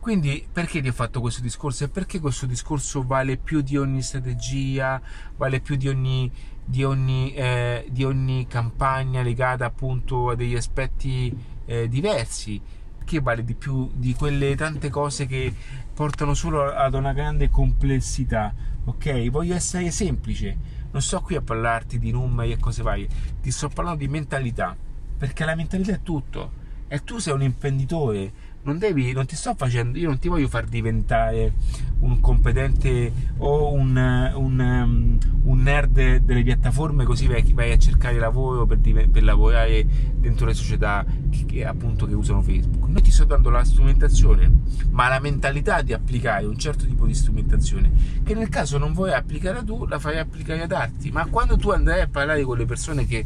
Quindi 0.00 0.46
perché 0.50 0.80
ti 0.80 0.88
ho 0.88 0.92
fatto 0.92 1.20
questo 1.20 1.42
discorso? 1.42 1.84
E 1.84 1.88
perché 1.88 2.20
questo 2.20 2.46
discorso 2.46 3.02
vale 3.02 3.36
più 3.36 3.60
di 3.60 3.76
ogni 3.76 4.00
strategia, 4.00 5.00
vale 5.36 5.60
più 5.60 5.76
di 5.76 5.88
ogni, 5.88 6.30
di 6.64 6.84
ogni, 6.84 7.34
eh, 7.34 7.84
di 7.90 8.04
ogni 8.04 8.46
campagna 8.46 9.22
legata 9.22 9.66
appunto 9.66 10.30
a 10.30 10.34
degli 10.34 10.54
aspetti 10.56 11.36
eh, 11.66 11.88
diversi? 11.88 12.60
Che 13.04 13.20
vale 13.20 13.44
di 13.44 13.54
più 13.54 13.90
di 13.92 14.14
quelle 14.14 14.54
tante 14.54 14.88
cose 14.88 15.26
che 15.26 15.52
portano 15.92 16.34
solo 16.34 16.72
ad 16.72 16.94
una 16.94 17.12
grande 17.12 17.50
complessità? 17.50 18.54
Ok? 18.84 19.28
Voglio 19.30 19.54
essere 19.54 19.90
semplice, 19.90 20.56
non 20.90 21.02
sto 21.02 21.20
qui 21.20 21.34
a 21.34 21.42
parlarti 21.42 21.98
di 21.98 22.12
numeri 22.12 22.52
e 22.52 22.58
cose 22.58 22.82
varie, 22.82 23.08
ti 23.42 23.50
sto 23.50 23.68
parlando 23.68 24.00
di 24.00 24.08
mentalità 24.08 24.76
perché 25.18 25.44
la 25.44 25.54
mentalità 25.54 25.92
è 25.92 26.00
tutto. 26.02 26.66
E 26.88 27.04
tu 27.04 27.18
sei 27.18 27.34
un 27.34 27.42
imprenditore 27.42 28.32
non 28.68 28.78
devi 28.78 29.12
non 29.12 29.24
ti 29.24 29.36
sto 29.36 29.54
facendo 29.54 29.98
io 29.98 30.08
non 30.08 30.18
ti 30.18 30.28
voglio 30.28 30.48
far 30.48 30.66
diventare 30.66 31.52
un 32.00 32.20
competente 32.20 33.10
o 33.38 33.72
un, 33.72 33.96
un, 33.96 34.58
um, 34.60 35.18
un 35.44 35.62
nerd 35.62 36.18
delle 36.18 36.42
piattaforme 36.42 37.04
così 37.04 37.26
vai, 37.26 37.42
vai, 37.54 37.72
a 37.72 37.78
cercare 37.78 38.18
lavoro 38.18 38.66
per, 38.66 38.78
per 38.78 39.22
lavorare 39.22 39.84
dentro 40.14 40.46
le 40.46 40.54
società 40.54 41.04
che, 41.30 41.44
che, 41.46 41.64
appunto 41.64 42.06
che 42.06 42.14
usano 42.14 42.40
Facebook. 42.42 42.88
Noi 42.88 43.02
ti 43.02 43.10
sto 43.10 43.24
dando 43.24 43.50
la 43.50 43.64
strumentazione 43.64 44.50
ma 44.90 45.08
la 45.08 45.18
mentalità 45.18 45.82
di 45.82 45.92
applicare 45.92 46.44
un 46.44 46.58
certo 46.58 46.84
tipo 46.84 47.06
di 47.06 47.14
strumentazione 47.14 47.90
che 48.22 48.34
nel 48.34 48.48
caso 48.48 48.78
non 48.78 48.92
vuoi 48.92 49.12
applicare 49.12 49.64
tu 49.64 49.86
la 49.86 49.98
fai 49.98 50.18
applicare 50.18 50.62
ad 50.62 50.72
altri. 50.72 51.10
Ma 51.10 51.26
quando 51.26 51.56
tu 51.56 51.70
andrai 51.70 52.02
a 52.02 52.08
parlare 52.08 52.42
con 52.42 52.58
le 52.58 52.66
persone 52.66 53.06
che 53.06 53.24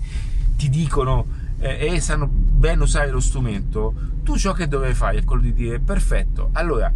ti 0.56 0.68
dicono 0.68 1.40
eh, 1.62 1.94
e 1.94 2.00
sanno 2.00 2.26
ben 2.26 2.80
usare 2.80 3.10
lo 3.10 3.20
strumento, 3.20 3.94
tu 4.24 4.36
ciò 4.36 4.52
che 4.52 4.66
dovrei 4.66 4.94
fare 4.94 5.18
è 5.18 5.24
quello 5.24 5.42
di 5.42 5.52
dire 5.52 5.78
perfetto, 5.78 6.50
allora 6.52 6.92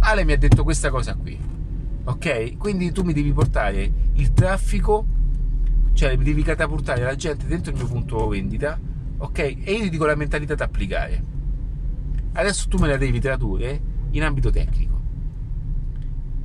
Ale 0.00 0.24
mi 0.24 0.32
ha 0.32 0.38
detto 0.38 0.62
questa 0.62 0.90
cosa 0.90 1.14
qui, 1.14 1.38
ok? 2.04 2.56
Quindi 2.58 2.92
tu 2.92 3.02
mi 3.02 3.14
devi 3.14 3.32
portare 3.32 3.90
il 4.14 4.32
traffico, 4.32 5.06
cioè 5.94 6.16
mi 6.16 6.24
devi 6.24 6.42
catapultare 6.42 7.02
la 7.02 7.16
gente 7.16 7.46
dentro 7.46 7.72
il 7.72 7.78
mio 7.78 7.86
punto 7.86 8.28
vendita, 8.28 8.78
ok? 9.16 9.38
E 9.38 9.72
io 9.72 9.82
ti 9.82 9.90
dico 9.90 10.04
la 10.04 10.14
mentalità 10.14 10.54
da 10.54 10.64
applicare. 10.64 11.30
Adesso 12.32 12.68
tu 12.68 12.78
me 12.78 12.88
la 12.88 12.96
devi 12.96 13.20
tradurre 13.20 13.80
in 14.10 14.22
ambito 14.24 14.50
tecnico. 14.50 15.00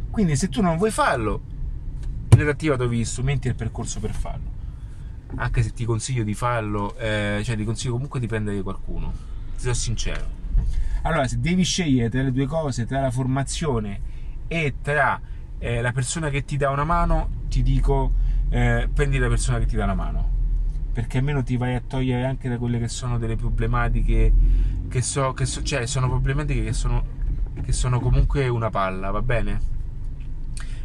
Quindi 0.09 0.35
se 0.35 0.49
tu 0.49 0.61
non 0.61 0.77
vuoi 0.77 0.91
farlo, 0.91 1.41
in 2.29 2.37
relativa 2.37 2.75
trovi 2.75 2.99
gli 2.99 3.05
strumenti 3.05 3.47
e 3.47 3.51
il 3.51 3.57
percorso 3.57 3.99
per 3.99 4.11
farlo 4.11 4.56
anche 5.35 5.61
se 5.61 5.73
ti 5.73 5.85
consiglio 5.85 6.23
di 6.23 6.33
farlo, 6.33 6.95
eh, 6.97 7.41
cioè 7.43 7.55
ti 7.55 7.63
consiglio 7.63 7.93
comunque 7.93 8.19
di 8.19 8.27
prendere 8.27 8.61
qualcuno, 8.61 9.11
ti 9.55 9.61
sono 9.61 9.73
sincero. 9.73 10.25
Allora, 11.03 11.27
se 11.27 11.39
devi 11.39 11.63
scegliere 11.63 12.09
tra 12.09 12.21
le 12.21 12.31
due 12.31 12.45
cose, 12.45 12.85
tra 12.85 13.01
la 13.01 13.11
formazione 13.11 13.99
e 14.47 14.75
tra 14.81 15.19
eh, 15.59 15.81
la 15.81 15.91
persona 15.91 16.29
che 16.29 16.43
ti 16.43 16.57
dà 16.57 16.69
una 16.69 16.83
mano, 16.83 17.29
ti 17.49 17.61
dico 17.63 18.11
eh, 18.49 18.89
prendi 18.93 19.17
la 19.17 19.27
persona 19.27 19.59
che 19.59 19.65
ti 19.65 19.75
dà 19.75 19.83
una 19.83 19.93
mano, 19.93 20.29
perché 20.93 21.19
almeno 21.19 21.43
ti 21.43 21.57
vai 21.57 21.75
a 21.75 21.81
togliere 21.85 22.25
anche 22.25 22.49
da 22.49 22.57
quelle 22.57 22.79
che 22.79 22.87
sono 22.87 23.17
delle 23.17 23.35
problematiche 23.35 24.33
che 24.89 25.01
so, 25.01 25.33
che 25.33 25.45
so 25.45 25.61
cioè 25.63 25.85
sono 25.85 26.07
problematiche 26.07 26.63
che 26.63 26.73
sono, 26.73 27.05
che 27.61 27.71
sono 27.71 27.99
comunque 27.99 28.47
una 28.47 28.69
palla, 28.69 29.11
va 29.11 29.21
bene? 29.21 29.75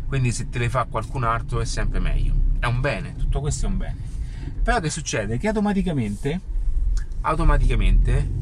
Quindi 0.06 0.30
se 0.32 0.48
te 0.50 0.58
le 0.58 0.68
fa 0.68 0.84
qualcun 0.84 1.24
altro 1.24 1.60
è 1.60 1.64
sempre 1.64 1.98
meglio. 1.98 2.34
È 2.58 2.66
un 2.66 2.80
bene, 2.80 3.16
tutto 3.16 3.40
questo 3.40 3.66
è 3.66 3.68
un 3.68 3.78
bene. 3.78 4.11
Però 4.62 4.80
che 4.80 4.90
succede? 4.90 5.38
Che 5.38 5.48
automaticamente, 5.48 6.40
automaticamente 7.22 8.40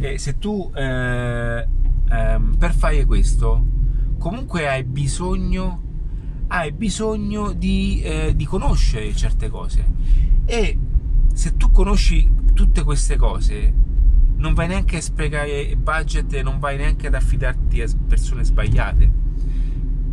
eh, 0.00 0.18
se 0.18 0.38
tu 0.38 0.70
eh, 0.74 1.66
ehm, 2.10 2.56
per 2.56 2.74
fare 2.74 3.04
questo 3.04 3.64
comunque 4.18 4.68
hai 4.68 4.84
bisogno, 4.84 5.82
hai 6.48 6.72
bisogno 6.72 7.52
di, 7.52 8.00
eh, 8.02 8.34
di 8.34 8.44
conoscere 8.44 9.14
certe 9.14 9.48
cose 9.48 9.86
e 10.44 10.78
se 11.32 11.56
tu 11.56 11.70
conosci 11.70 12.30
tutte 12.52 12.82
queste 12.82 13.16
cose 13.16 13.72
non 14.36 14.54
vai 14.54 14.68
neanche 14.68 14.96
a 14.96 15.00
sprecare 15.00 15.76
budget 15.76 16.32
e 16.34 16.42
non 16.42 16.58
vai 16.58 16.76
neanche 16.76 17.08
ad 17.08 17.14
affidarti 17.14 17.82
a 17.82 17.86
persone 18.06 18.44
sbagliate 18.44 19.10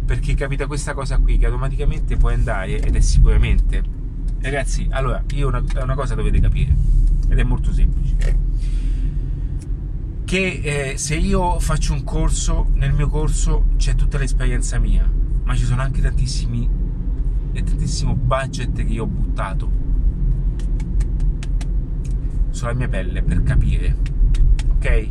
perché 0.05 0.35
capita 0.35 0.67
questa 0.67 0.93
cosa 0.93 1.17
qui 1.17 1.37
che 1.37 1.45
automaticamente 1.45 2.15
puoi 2.17 2.35
andare 2.35 2.79
ed 2.79 2.95
è 2.95 2.99
sicuramente 2.99 3.83
Ragazzi, 4.45 4.85
allora, 4.91 5.23
io 5.33 5.47
una, 5.47 5.63
una 5.81 5.95
cosa 5.95 6.13
dovete 6.13 6.39
capire, 6.39 6.75
ed 7.29 7.39
è 7.39 7.41
molto 7.41 7.73
semplice, 7.73 8.15
che 10.23 10.91
eh, 10.91 10.97
se 10.99 11.15
io 11.15 11.59
faccio 11.59 11.93
un 11.93 12.03
corso, 12.03 12.69
nel 12.73 12.93
mio 12.93 13.09
corso 13.09 13.69
c'è 13.77 13.95
tutta 13.95 14.19
l'esperienza 14.19 14.77
mia, 14.77 15.11
ma 15.45 15.55
ci 15.55 15.63
sono 15.63 15.81
anche 15.81 15.99
tantissimi 15.99 16.69
e 17.53 17.63
tantissimo 17.63 18.13
budget 18.13 18.75
che 18.75 18.83
io 18.83 19.05
ho 19.05 19.07
buttato 19.07 19.71
sulla 22.51 22.73
mia 22.73 22.87
pelle 22.87 23.23
per 23.23 23.41
capire, 23.41 23.97
ok? 24.75 25.09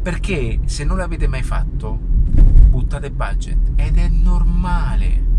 Perché 0.00 0.60
se 0.66 0.84
non 0.84 0.96
l'avete 0.96 1.26
mai 1.26 1.42
fatto, 1.42 1.98
buttate 1.98 3.10
budget 3.10 3.72
ed 3.74 3.98
è 3.98 4.06
normale 4.06 5.29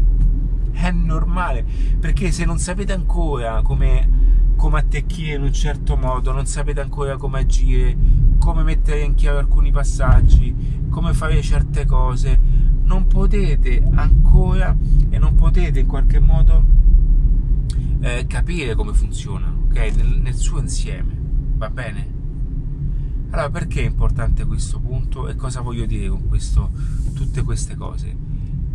è 0.71 0.91
normale, 0.91 1.65
perché 1.99 2.31
se 2.31 2.45
non 2.45 2.57
sapete 2.57 2.93
ancora 2.93 3.61
come, 3.61 4.53
come 4.55 4.79
attecchire 4.79 5.35
in 5.35 5.43
un 5.43 5.53
certo 5.53 5.95
modo, 5.95 6.31
non 6.31 6.45
sapete 6.45 6.81
ancora 6.81 7.17
come 7.17 7.39
agire, 7.39 7.95
come 8.37 8.63
mettere 8.63 9.01
in 9.01 9.15
chiaro 9.15 9.39
alcuni 9.39 9.71
passaggi, 9.71 10.53
come 10.89 11.13
fare 11.13 11.41
certe 11.41 11.85
cose, 11.85 12.39
non 12.83 13.07
potete 13.07 13.83
ancora 13.93 14.75
e 15.09 15.17
non 15.17 15.35
potete 15.35 15.79
in 15.79 15.87
qualche 15.87 16.19
modo 16.19 16.63
eh, 18.01 18.25
capire 18.27 18.75
come 18.75 18.93
funziona, 18.93 19.53
ok? 19.65 19.95
Nel, 19.95 20.19
nel 20.21 20.35
suo 20.35 20.59
insieme, 20.59 21.15
va 21.55 21.69
bene? 21.69 22.19
Allora, 23.29 23.49
perché 23.49 23.81
è 23.81 23.85
importante 23.85 24.45
questo 24.45 24.79
punto 24.79 25.29
e 25.29 25.35
cosa 25.35 25.61
voglio 25.61 25.85
dire 25.85 26.09
con 26.09 26.27
questo, 26.27 26.71
tutte 27.13 27.43
queste 27.43 27.75
cose? 27.75 28.13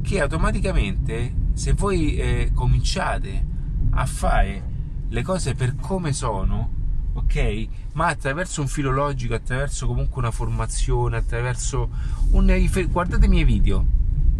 Che 0.00 0.20
automaticamente, 0.20 1.34
se 1.56 1.72
voi 1.72 2.16
eh, 2.16 2.50
cominciate 2.52 3.44
a 3.92 4.04
fare 4.04 4.62
le 5.08 5.22
cose 5.22 5.54
per 5.54 5.74
come 5.76 6.12
sono, 6.12 6.70
ok? 7.14 7.68
Ma 7.94 8.08
attraverso 8.08 8.60
un 8.60 8.68
filo 8.68 8.90
logico, 8.90 9.32
attraverso 9.32 9.86
comunque 9.86 10.20
una 10.20 10.30
formazione, 10.30 11.16
attraverso 11.16 11.88
un 12.32 12.46
rifer- 12.48 12.90
guardate 12.90 13.24
i 13.24 13.28
miei 13.30 13.44
video, 13.44 13.86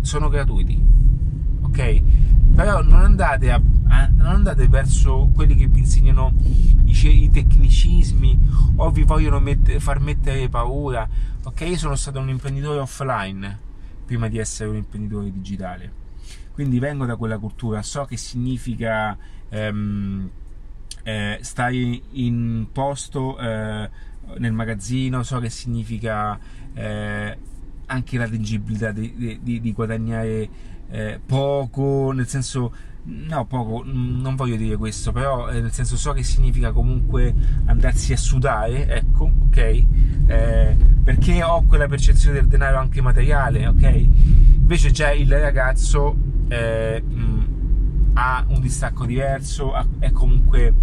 sono 0.03 0.29
gratuiti, 0.29 0.79
ok? 1.63 2.03
Però 2.55 2.83
non 2.83 3.01
andate, 3.01 3.51
a, 3.51 3.63
a, 3.89 4.11
non 4.15 4.27
andate 4.27 4.69
verso 4.69 5.31
quelli 5.35 5.55
che 5.55 5.69
vi 5.69 5.79
insegnano 5.79 6.35
i, 6.85 7.23
i 7.23 7.31
tecnicismi 7.31 8.75
o 8.77 8.91
vi 8.91 9.05
vogliono 9.05 9.41
mette, 9.41 9.81
far 9.81 10.01
mettere 10.01 10.51
paura, 10.51 11.09
ok? 11.45 11.61
Io 11.63 11.79
sono 11.79 11.95
stato 11.95 12.21
un 12.21 12.29
imprenditore 12.29 12.79
offline 12.79 13.59
prima 14.05 14.29
di 14.29 14.37
essere 14.37 14.69
un 14.69 14.77
imprenditore 14.77 15.33
digitale, 15.33 16.05
quindi 16.53 16.79
vengo 16.79 17.07
da 17.07 17.17
quella 17.17 17.39
cultura, 17.39 17.83
so 17.83 18.05
che 18.05 18.17
significa... 18.17 19.17
Um, 19.51 20.31
eh, 21.07 21.39
stai 21.41 22.03
in 22.15 22.67
posto 22.73 23.39
eh, 23.39 23.89
nel 24.39 24.53
magazzino, 24.53 25.23
so 25.23 25.39
che 25.39 25.51
significa 25.51 26.37
eh, 26.75 27.39
anche 27.87 28.19
la 28.19 28.29
tangibilità 28.29 28.91
di, 28.91 29.39
di, 29.41 29.61
di 29.61 29.73
guadagnare 29.73 30.49
eh, 30.91 31.21
poco, 31.25 32.11
nel 32.13 32.27
senso 32.27 32.75
no 33.09 33.45
poco, 33.45 33.85
non 33.85 34.35
voglio 34.35 34.57
dire 34.57 34.77
questo, 34.77 35.13
però 35.13 35.49
eh, 35.49 35.61
nel 35.61 35.71
senso 35.71 35.97
so 35.97 36.13
che 36.13 36.25
significa 36.25 36.73
comunque 36.73 37.33
andarsi 37.67 38.13
a 38.13 38.17
sudare, 38.17 38.89
ecco, 38.89 39.31
ok? 39.47 39.85
Eh, 40.27 40.77
perché 41.05 41.41
ho 41.45 41.63
quella 41.67 41.87
percezione 41.87 42.41
del 42.41 42.49
denaro 42.49 42.79
anche 42.79 43.01
materiale, 43.01 43.69
ok? 43.69 44.09
Invece 44.67 44.91
già 44.91 45.13
il 45.13 45.31
ragazzo 45.31 46.17
mh, 47.01 48.15
ha 48.15 48.45
un 48.49 48.61
distacco 48.61 49.07
diverso, 49.07 49.73
ha, 49.73 49.87
comunque, 50.13 50.75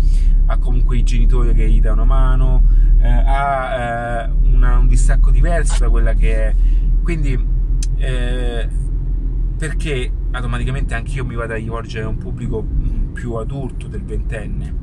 ha 0.45 0.57
comunque, 0.57 0.99
i 0.99 1.03
genitori 1.03 1.53
che 1.53 1.69
gli 1.69 1.81
danno 1.81 2.05
mano, 2.05 2.63
eh, 2.99 3.09
ha 3.09 4.23
eh, 4.23 4.31
una, 4.43 4.77
un 4.77 4.87
distacco 4.87 5.31
diverso 5.31 5.79
da 5.79 5.89
quella 5.89 6.13
che 6.13 6.33
è. 6.33 6.55
Quindi, 7.03 7.37
eh, 7.97 8.69
perché 9.57 10.11
automaticamente 10.31 10.93
anche 10.93 11.11
io 11.15 11.25
mi 11.25 11.35
vado 11.35 11.51
a 11.51 11.57
rivolgere 11.57 12.05
a 12.05 12.07
un 12.07 12.17
pubblico 12.17 12.65
più 13.11 13.33
adulto 13.33 13.89
del 13.89 14.03
ventenne? 14.03 14.73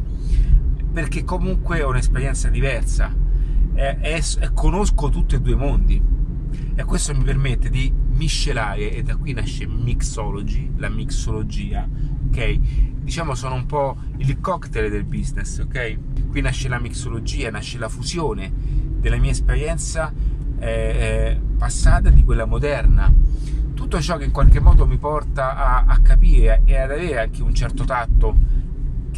Perché 0.92 1.24
comunque 1.24 1.82
ho 1.82 1.88
un'esperienza 1.88 2.50
diversa 2.50 3.10
conosco 4.52 5.08
tutti 5.08 5.36
e 5.36 5.40
due 5.40 5.52
i 5.52 5.56
mondi 5.56 6.02
e 6.74 6.84
questo 6.84 7.14
mi 7.14 7.24
permette 7.24 7.70
di 7.70 8.08
miscelare 8.20 8.92
e 8.92 9.02
da 9.02 9.16
qui 9.16 9.32
nasce 9.32 9.66
mixology, 9.66 10.72
la 10.76 10.90
mixologia 10.90 11.88
ok? 12.30 12.58
Diciamo 13.00 13.34
sono 13.34 13.54
un 13.54 13.66
po' 13.66 13.96
il 14.18 14.40
cocktail 14.40 14.90
del 14.90 15.04
business, 15.04 15.58
ok? 15.58 16.28
Qui 16.28 16.40
nasce 16.40 16.68
la 16.68 16.78
mixologia, 16.78 17.50
nasce 17.50 17.78
la 17.78 17.88
fusione 17.88 18.52
della 19.00 19.16
mia 19.16 19.30
esperienza 19.30 20.12
eh, 20.58 20.68
eh, 20.68 21.40
passata 21.58 22.10
di 22.10 22.22
quella 22.22 22.44
moderna. 22.44 23.12
Tutto 23.74 24.00
ciò 24.00 24.16
che 24.16 24.24
in 24.24 24.30
qualche 24.30 24.60
modo 24.60 24.86
mi 24.86 24.98
porta 24.98 25.56
a, 25.56 25.84
a 25.86 25.98
capire 26.00 26.62
e 26.66 26.76
ad 26.76 26.90
avere 26.90 27.20
anche 27.20 27.42
un 27.42 27.54
certo 27.54 27.84
tatto 27.84 28.36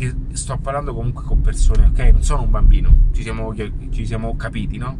che 0.02 0.14
sto 0.32 0.56
parlando 0.58 0.92
comunque 0.92 1.22
con 1.22 1.40
persone, 1.40 1.84
ok? 1.86 1.98
Non 2.10 2.22
sono 2.24 2.42
un 2.42 2.50
bambino, 2.50 2.92
ci 3.12 3.22
siamo, 3.22 3.54
ci 3.90 4.04
siamo 4.04 4.34
capiti, 4.34 4.76
no? 4.76 4.98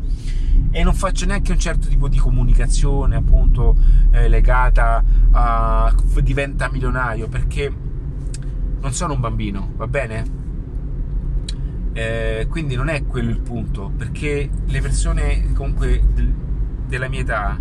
E 0.71 0.85
non 0.85 0.95
faccio 0.95 1.27
neanche 1.27 1.51
un 1.51 1.59
certo 1.59 1.89
tipo 1.89 2.07
di 2.07 2.19
comunicazione, 2.19 3.17
appunto, 3.17 3.77
eh, 4.13 4.29
legata 4.29 5.03
a 5.33 5.93
diventa 6.23 6.71
milionario, 6.71 7.27
perché 7.27 7.75
non 8.81 8.93
sono 8.93 9.15
un 9.15 9.21
bambino, 9.21 9.73
va 9.77 9.89
bene? 9.89 10.41
Eh, 11.95 12.47
quindi 12.49 12.77
non 12.77 12.89
è 12.89 13.05
quello 13.05 13.31
il 13.31 13.41
punto, 13.41 13.91
perché 13.97 14.49
le 14.65 14.81
persone 14.81 15.53
comunque 15.53 16.01
del, 16.15 16.33
della 16.87 17.09
mia 17.09 17.21
età 17.21 17.59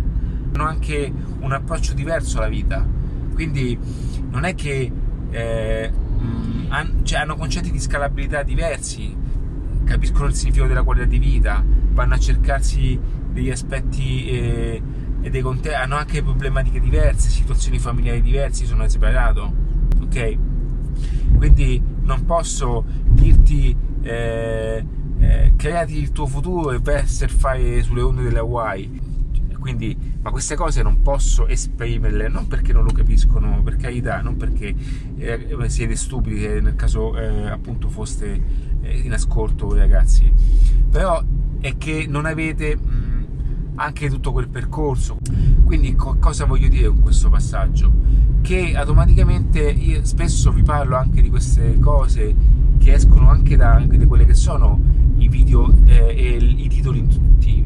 hanno 0.52 0.64
anche 0.64 1.12
un 1.40 1.50
approccio 1.50 1.92
diverso 1.92 2.38
alla 2.38 2.48
vita, 2.48 2.86
quindi 3.34 3.76
non 4.30 4.44
è 4.44 4.54
che 4.54 4.92
eh, 5.30 5.92
han, 6.68 7.00
cioè, 7.04 7.20
hanno 7.20 7.36
concetti 7.36 7.70
di 7.70 7.80
scalabilità 7.80 8.42
diversi, 8.42 9.14
capiscono 9.84 10.26
il 10.26 10.34
significato 10.34 10.68
della 10.68 10.82
qualità 10.82 11.06
di 11.06 11.18
vita, 11.18 11.64
vanno 11.92 12.14
a 12.14 12.18
cercarsi 12.18 12.98
degli 13.30 13.50
aspetti 13.50 14.26
eh, 14.28 14.82
e 15.20 15.30
dei 15.30 15.42
contesti, 15.42 15.76
hanno 15.76 15.96
anche 15.96 16.22
problematiche 16.22 16.80
diverse, 16.80 17.28
situazioni 17.28 17.78
familiari 17.78 18.22
diverse, 18.22 18.64
sono 18.64 18.88
separato, 18.88 19.52
ok? 20.02 20.38
quindi 21.36 21.82
non 22.02 22.24
posso 22.24 22.84
dirti 23.04 23.76
eh, 24.02 24.84
eh, 25.18 25.52
creati 25.56 25.98
il 25.98 26.12
tuo 26.12 26.26
futuro 26.26 26.72
e 26.72 26.78
vai 26.78 27.00
a 27.00 27.06
surfare 27.06 27.82
sulle 27.82 28.02
onde 28.02 28.22
delle 28.22 28.38
Hawaii 28.38 29.01
quindi 29.62 29.96
ma 30.20 30.30
queste 30.30 30.56
cose 30.56 30.82
non 30.82 31.00
posso 31.00 31.46
esprimerle 31.46 32.28
non 32.28 32.46
perché 32.48 32.74
non 32.74 32.84
lo 32.84 32.92
capiscono 32.92 33.62
per 33.62 33.76
carità 33.76 34.20
non 34.20 34.36
perché 34.36 34.74
eh, 35.16 35.56
siete 35.68 35.96
stupidi 35.96 36.60
nel 36.60 36.74
caso 36.74 37.16
eh, 37.16 37.48
appunto 37.48 37.88
foste 37.88 38.40
eh, 38.82 38.98
in 38.98 39.12
ascolto 39.12 39.74
ragazzi. 39.74 40.30
Però 40.90 41.22
è 41.60 41.78
che 41.78 42.06
non 42.08 42.26
avete 42.26 42.76
mh, 42.76 43.26
anche 43.76 44.08
tutto 44.08 44.32
quel 44.32 44.48
percorso. 44.48 45.18
Quindi 45.64 45.94
co- 45.94 46.16
cosa 46.18 46.44
voglio 46.44 46.68
dire 46.68 46.88
con 46.88 47.00
questo 47.00 47.30
passaggio? 47.30 47.90
Che 48.42 48.76
automaticamente 48.76 49.60
io 49.60 50.04
spesso 50.04 50.50
vi 50.50 50.62
parlo 50.62 50.96
anche 50.96 51.22
di 51.22 51.30
queste 51.30 51.78
cose 51.78 52.34
che 52.78 52.94
escono 52.94 53.30
anche 53.30 53.56
da, 53.56 53.72
anche 53.74 53.96
da 53.96 54.06
quelle 54.06 54.26
che 54.26 54.34
sono 54.34 54.78
i 55.18 55.28
video 55.28 55.72
eh, 55.84 56.14
e 56.16 56.36
i 56.36 56.68
titoli 56.68 57.06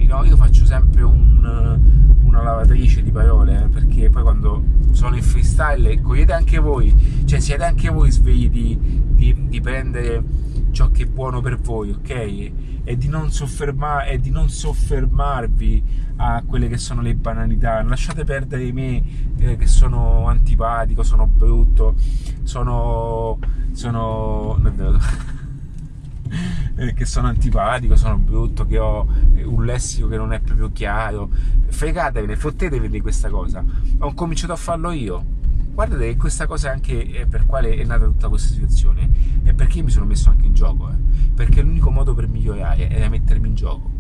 no? 0.07 0.25
io 0.25 0.37
faccio 0.37 0.65
sempre 0.65 1.03
un, 1.03 1.81
una 2.23 2.43
lavatrice 2.43 3.03
di 3.03 3.11
parole 3.11 3.65
eh, 3.65 3.69
perché 3.69 4.11
poi 4.11 4.23
quando 4.23 4.63
sono 4.93 5.17
in 5.17 5.23
freestyle 5.23 6.01
cogliete 6.01 6.33
anche 6.33 6.59
voi 6.59 6.95
cioè 7.25 7.41
siete 7.41 7.65
anche 7.65 7.89
voi 7.89 8.11
svegli 8.11 8.49
di, 8.49 8.79
di, 8.81 9.49
di 9.49 9.61
prendere 9.61 10.23
ciò 10.71 10.91
che 10.91 11.05
è 11.05 11.07
buono 11.07 11.41
per 11.41 11.59
voi 11.59 11.91
ok 11.91 12.53
e 12.89 12.97
di 12.97 13.09
non, 13.09 13.33
sofferma- 13.33 14.05
e 14.05 14.21
di 14.21 14.31
non 14.31 14.49
soffermarvi 14.49 15.83
a 16.17 16.41
quelle 16.47 16.69
che 16.69 16.79
sono 16.79 17.03
le 17.03 17.17
banalità. 17.17 17.83
Lasciate 17.83 18.23
perdere 18.23 18.73
me 18.73 19.03
eh, 19.39 19.57
che 19.57 19.67
sono 19.67 20.29
antipatico, 20.29 21.03
sono 21.03 21.27
brutto, 21.27 21.97
sono. 22.45 23.39
sono. 23.73 24.57
Eh, 26.79 26.93
che 26.93 27.07
sono 27.07 27.29
antipatico, 27.29 27.97
sono 27.97 28.19
brutto, 28.19 28.67
che 28.67 28.79
ho 28.79 29.07
un 29.45 29.65
lessico 29.65 30.09
che 30.09 30.17
non 30.17 30.33
è 30.33 30.41
proprio 30.41 30.71
chiaro. 30.73 31.31
Fregatevene, 31.69 32.37
fottetevi 32.37 32.89
di 32.89 33.01
questa 33.01 33.31
cosa. 33.31 33.65
Ho 33.99 34.13
cominciato 34.15 34.53
a 34.53 34.57
farlo 34.57 34.91
io 34.91 35.37
guardate 35.77 36.17
questa 36.17 36.47
cosa 36.47 36.71
anche 36.71 37.27
per 37.29 37.45
quale 37.45 37.77
è 37.77 37.85
nata 37.85 38.07
tutta 38.07 38.31
questa 38.31 38.55
situazione 38.55 39.11
è 39.43 39.53
perché 39.53 39.83
mi 39.83 39.91
sono 39.91 40.07
messo 40.07 40.31
anche 40.31 40.47
in 40.47 40.55
gioco 40.55 40.89
eh? 40.89 40.95
perché 41.35 41.61
l'unico 41.61 41.91
modo 41.91 42.15
per 42.15 42.29
migliorare 42.29 42.89
è 42.89 43.07
mettermi 43.11 43.49
in 43.49 43.55
gioco 43.55 43.91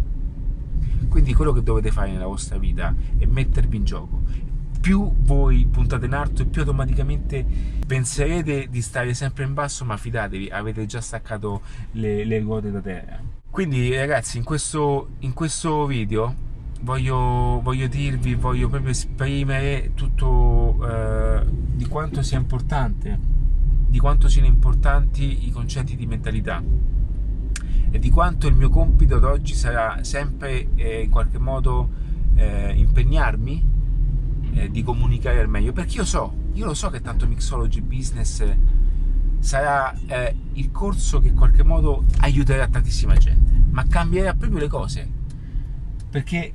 quindi 1.08 1.34
quello 1.34 1.52
che 1.52 1.62
dovete 1.62 1.90
fare 1.90 2.10
nella 2.12 2.24
vostra 2.24 2.56
vita 2.56 2.94
è 3.18 3.26
mettervi 3.26 3.76
in 3.76 3.84
gioco 3.84 4.22
più 4.80 5.12
voi 5.18 5.66
puntate 5.66 6.06
in 6.06 6.14
alto 6.14 6.42
e 6.42 6.46
più 6.46 6.62
automaticamente 6.62 7.44
penserete 7.86 8.68
di 8.70 8.82
stare 8.82 9.14
sempre 9.14 9.44
in 9.44 9.54
basso 9.54 9.84
ma 9.84 9.96
fidatevi 9.96 10.48
avete 10.48 10.86
già 10.86 11.00
staccato 11.00 11.62
le, 11.92 12.24
le 12.24 12.38
ruote 12.40 12.70
da 12.70 12.80
terra. 12.80 13.20
Quindi 13.50 13.94
ragazzi 13.96 14.36
in 14.38 14.44
questo, 14.44 15.10
in 15.20 15.32
questo 15.32 15.86
video 15.86 16.34
voglio, 16.82 17.60
voglio 17.62 17.86
dirvi, 17.86 18.34
voglio 18.34 18.68
proprio 18.68 18.90
esprimere 18.90 19.92
tutto 19.94 20.76
eh, 20.86 21.42
di 21.46 21.86
quanto 21.86 22.22
sia 22.22 22.38
importante, 22.38 23.18
di 23.86 23.98
quanto 23.98 24.28
siano 24.28 24.46
importanti 24.46 25.46
i 25.46 25.50
concetti 25.50 25.96
di 25.96 26.06
mentalità 26.06 26.62
e 27.90 27.98
di 27.98 28.10
quanto 28.10 28.46
il 28.46 28.54
mio 28.54 28.68
compito 28.68 29.16
ad 29.16 29.24
oggi 29.24 29.54
sarà 29.54 30.04
sempre 30.04 30.68
eh, 30.74 31.02
in 31.02 31.10
qualche 31.10 31.38
modo 31.38 31.88
eh, 32.34 32.72
impegnarmi 32.74 33.74
eh, 34.54 34.70
di 34.70 34.82
comunicare 34.82 35.40
al 35.40 35.48
meglio, 35.48 35.72
perché 35.72 35.96
io 35.96 36.04
so, 36.04 36.34
io 36.52 36.66
lo 36.66 36.74
so 36.74 36.90
che 36.90 37.00
tanto 37.00 37.26
Mixology 37.26 37.80
Business 37.80 38.44
sarà 39.38 39.96
eh, 40.06 40.34
il 40.54 40.70
corso 40.70 41.20
che 41.20 41.28
in 41.28 41.34
qualche 41.34 41.62
modo 41.62 42.04
aiuterà 42.18 42.66
tantissima 42.68 43.14
gente, 43.16 43.52
ma 43.70 43.86
cambierà 43.86 44.34
proprio 44.34 44.58
le 44.58 44.68
cose, 44.68 45.08
perché 46.10 46.52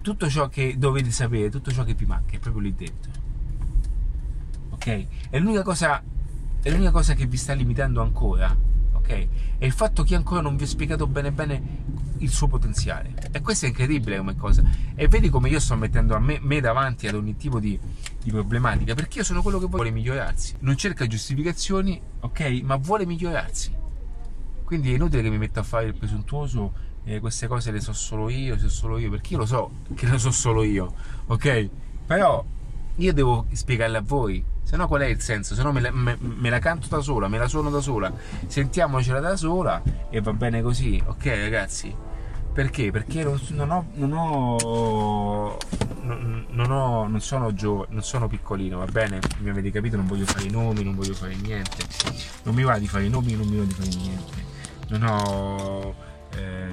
tutto 0.00 0.28
ciò 0.28 0.48
che 0.48 0.76
dovete 0.78 1.10
sapere, 1.10 1.50
tutto 1.50 1.70
ciò 1.70 1.84
che 1.84 1.94
vi 1.94 2.06
manca 2.06 2.36
è 2.36 2.38
proprio 2.38 2.62
lì 2.62 2.74
dentro. 2.74 3.10
Ok? 4.70 4.86
E 5.30 5.38
l'unica 5.38 5.62
cosa 5.62 6.02
è 6.62 6.70
l'unica 6.70 6.92
cosa 6.92 7.14
che 7.14 7.26
vi 7.26 7.36
sta 7.36 7.54
limitando 7.54 8.00
ancora, 8.02 8.56
ok? 9.02 9.26
È 9.58 9.64
il 9.64 9.72
fatto 9.72 10.04
che 10.04 10.14
ancora 10.14 10.40
non 10.40 10.56
vi 10.56 10.62
ho 10.62 10.66
spiegato 10.66 11.06
bene 11.06 11.32
bene 11.32 11.62
il 12.18 12.30
suo 12.30 12.46
potenziale. 12.46 13.12
E 13.32 13.40
questo 13.40 13.66
è 13.66 13.68
incredibile 13.68 14.16
come 14.16 14.36
cosa. 14.36 14.62
E 14.94 15.08
vedi 15.08 15.28
come 15.28 15.48
io 15.48 15.58
sto 15.58 15.74
mettendo 15.76 16.14
a 16.14 16.20
me, 16.20 16.38
me 16.40 16.60
davanti 16.60 17.08
ad 17.08 17.14
ogni 17.14 17.36
tipo 17.36 17.58
di, 17.58 17.78
di, 18.22 18.30
problematica, 18.30 18.94
perché 18.94 19.18
io 19.18 19.24
sono 19.24 19.42
quello 19.42 19.58
che 19.58 19.66
vuole 19.66 19.90
migliorarsi. 19.90 20.56
Non 20.60 20.76
cerca 20.76 21.06
giustificazioni, 21.06 22.00
ok? 22.20 22.60
Ma 22.62 22.76
vuole 22.76 23.04
migliorarsi. 23.04 23.80
Quindi 24.64 24.92
è 24.92 24.94
inutile 24.94 25.22
che 25.22 25.30
mi 25.30 25.38
metta 25.38 25.60
a 25.60 25.64
fare 25.64 25.86
il 25.86 25.94
presuntuoso, 25.94 26.72
eh, 27.04 27.20
queste 27.20 27.46
cose 27.46 27.72
le 27.72 27.80
so 27.80 27.92
solo 27.92 28.30
io, 28.30 28.56
so 28.56 28.70
solo 28.70 28.96
io, 28.96 29.10
perché 29.10 29.32
io 29.34 29.40
lo 29.40 29.46
so 29.46 29.70
che 29.94 30.06
le 30.06 30.18
so 30.18 30.30
solo 30.30 30.62
io, 30.62 30.94
ok? 31.26 31.68
Però 32.06 32.44
io 32.96 33.12
devo 33.12 33.46
spiegarle 33.52 33.98
a 33.98 34.02
voi 34.02 34.42
se 34.62 34.76
no 34.76 34.86
qual 34.88 35.02
è 35.02 35.06
il 35.06 35.20
senso? 35.20 35.54
Se 35.54 35.62
no 35.62 35.72
me, 35.72 35.90
me, 35.90 36.16
me, 36.18 36.50
la 36.50 36.58
canto 36.58 36.88
da 36.88 37.00
sola, 37.00 37.28
me 37.28 37.38
la 37.38 37.48
suono 37.48 37.70
da 37.70 37.80
sola, 37.80 38.12
sentiamocela 38.46 39.20
da 39.20 39.36
sola 39.36 39.82
e 40.08 40.20
va 40.20 40.32
bene 40.32 40.62
così, 40.62 41.02
ok 41.04 41.24
ragazzi? 41.26 41.94
Perché? 42.52 42.90
Perché 42.90 43.24
non, 43.24 43.40
non 43.50 43.70
ho, 43.70 43.86
non 43.94 44.12
ho 44.12 45.58
non, 46.02 46.70
ho, 46.70 47.06
non, 47.06 47.20
sono 47.20 47.54
giovane, 47.54 47.92
non 47.92 48.02
sono 48.02 48.28
piccolino, 48.28 48.78
va 48.78 48.84
bene? 48.86 49.20
Mi 49.38 49.50
avete 49.50 49.70
capito? 49.70 49.96
Non 49.96 50.06
voglio 50.06 50.26
fare 50.26 50.44
i 50.46 50.50
nomi, 50.50 50.82
non 50.82 50.94
voglio 50.94 51.14
fare 51.14 51.34
niente. 51.34 51.86
Non 52.42 52.54
mi 52.54 52.62
va 52.62 52.78
di 52.78 52.88
fare 52.88 53.04
i 53.04 53.08
nomi, 53.08 53.34
non 53.34 53.46
mi 53.46 53.56
va 53.56 53.64
di 53.64 53.72
fare 53.72 53.88
niente. 53.88 54.44
Non 54.88 55.02
ho, 55.04 55.94
eh, 56.36 56.72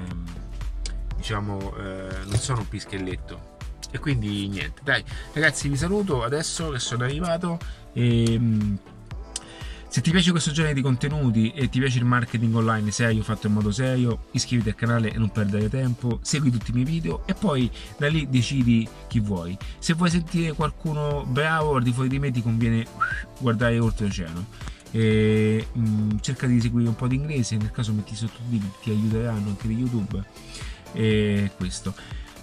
diciamo, 1.16 1.74
eh, 1.76 2.24
non 2.24 2.36
sono 2.36 2.60
un 2.60 2.68
pischelletto. 2.68 3.58
E 3.90 3.98
quindi 3.98 4.48
niente, 4.48 4.80
dai, 4.82 5.02
ragazzi, 5.32 5.68
vi 5.68 5.76
saluto 5.76 6.22
adesso 6.22 6.70
che 6.70 6.78
sono 6.78 7.04
arrivato. 7.04 7.58
E, 7.92 8.32
ehm, 8.32 8.78
se 9.90 10.02
ti 10.02 10.12
piace 10.12 10.30
questo 10.30 10.52
genere 10.52 10.72
di 10.72 10.82
contenuti 10.82 11.50
e 11.50 11.68
ti 11.68 11.80
piace 11.80 11.98
il 11.98 12.04
marketing 12.04 12.54
online 12.54 12.92
serio 12.92 13.24
fatto 13.24 13.48
in 13.48 13.54
modo 13.54 13.72
serio, 13.72 14.26
iscriviti 14.30 14.68
al 14.68 14.76
canale 14.76 15.10
e 15.10 15.18
non 15.18 15.30
perdere 15.30 15.68
tempo, 15.68 16.20
segui 16.22 16.52
tutti 16.52 16.70
i 16.70 16.74
miei 16.74 16.86
video 16.86 17.26
e 17.26 17.34
poi 17.34 17.68
da 17.98 18.06
lì 18.06 18.28
decidi 18.30 18.88
chi 19.08 19.18
vuoi. 19.18 19.58
Se 19.80 19.94
vuoi 19.94 20.08
sentire 20.08 20.52
qualcuno 20.52 21.24
bravo 21.26 21.74
al 21.74 21.82
di 21.82 21.92
fuori 21.92 22.08
di 22.08 22.20
me 22.20 22.30
ti 22.30 22.40
conviene 22.40 22.86
guardare 23.40 23.80
oltreoceano. 23.80 24.46
E, 24.92 25.66
mh, 25.72 25.80
mm, 25.80 26.10
cerca 26.20 26.46
di 26.46 26.60
seguire 26.60 26.88
un 26.88 26.94
po' 26.94 27.08
di 27.08 27.16
inglese, 27.16 27.56
nel 27.56 27.72
caso 27.72 27.92
metti 27.92 28.14
sottotitoli 28.14 28.70
ti 28.84 28.90
aiuteranno 28.90 29.48
anche 29.48 29.66
di 29.66 29.74
YouTube. 29.74 30.22
E 30.92 31.50
questo. 31.56 31.92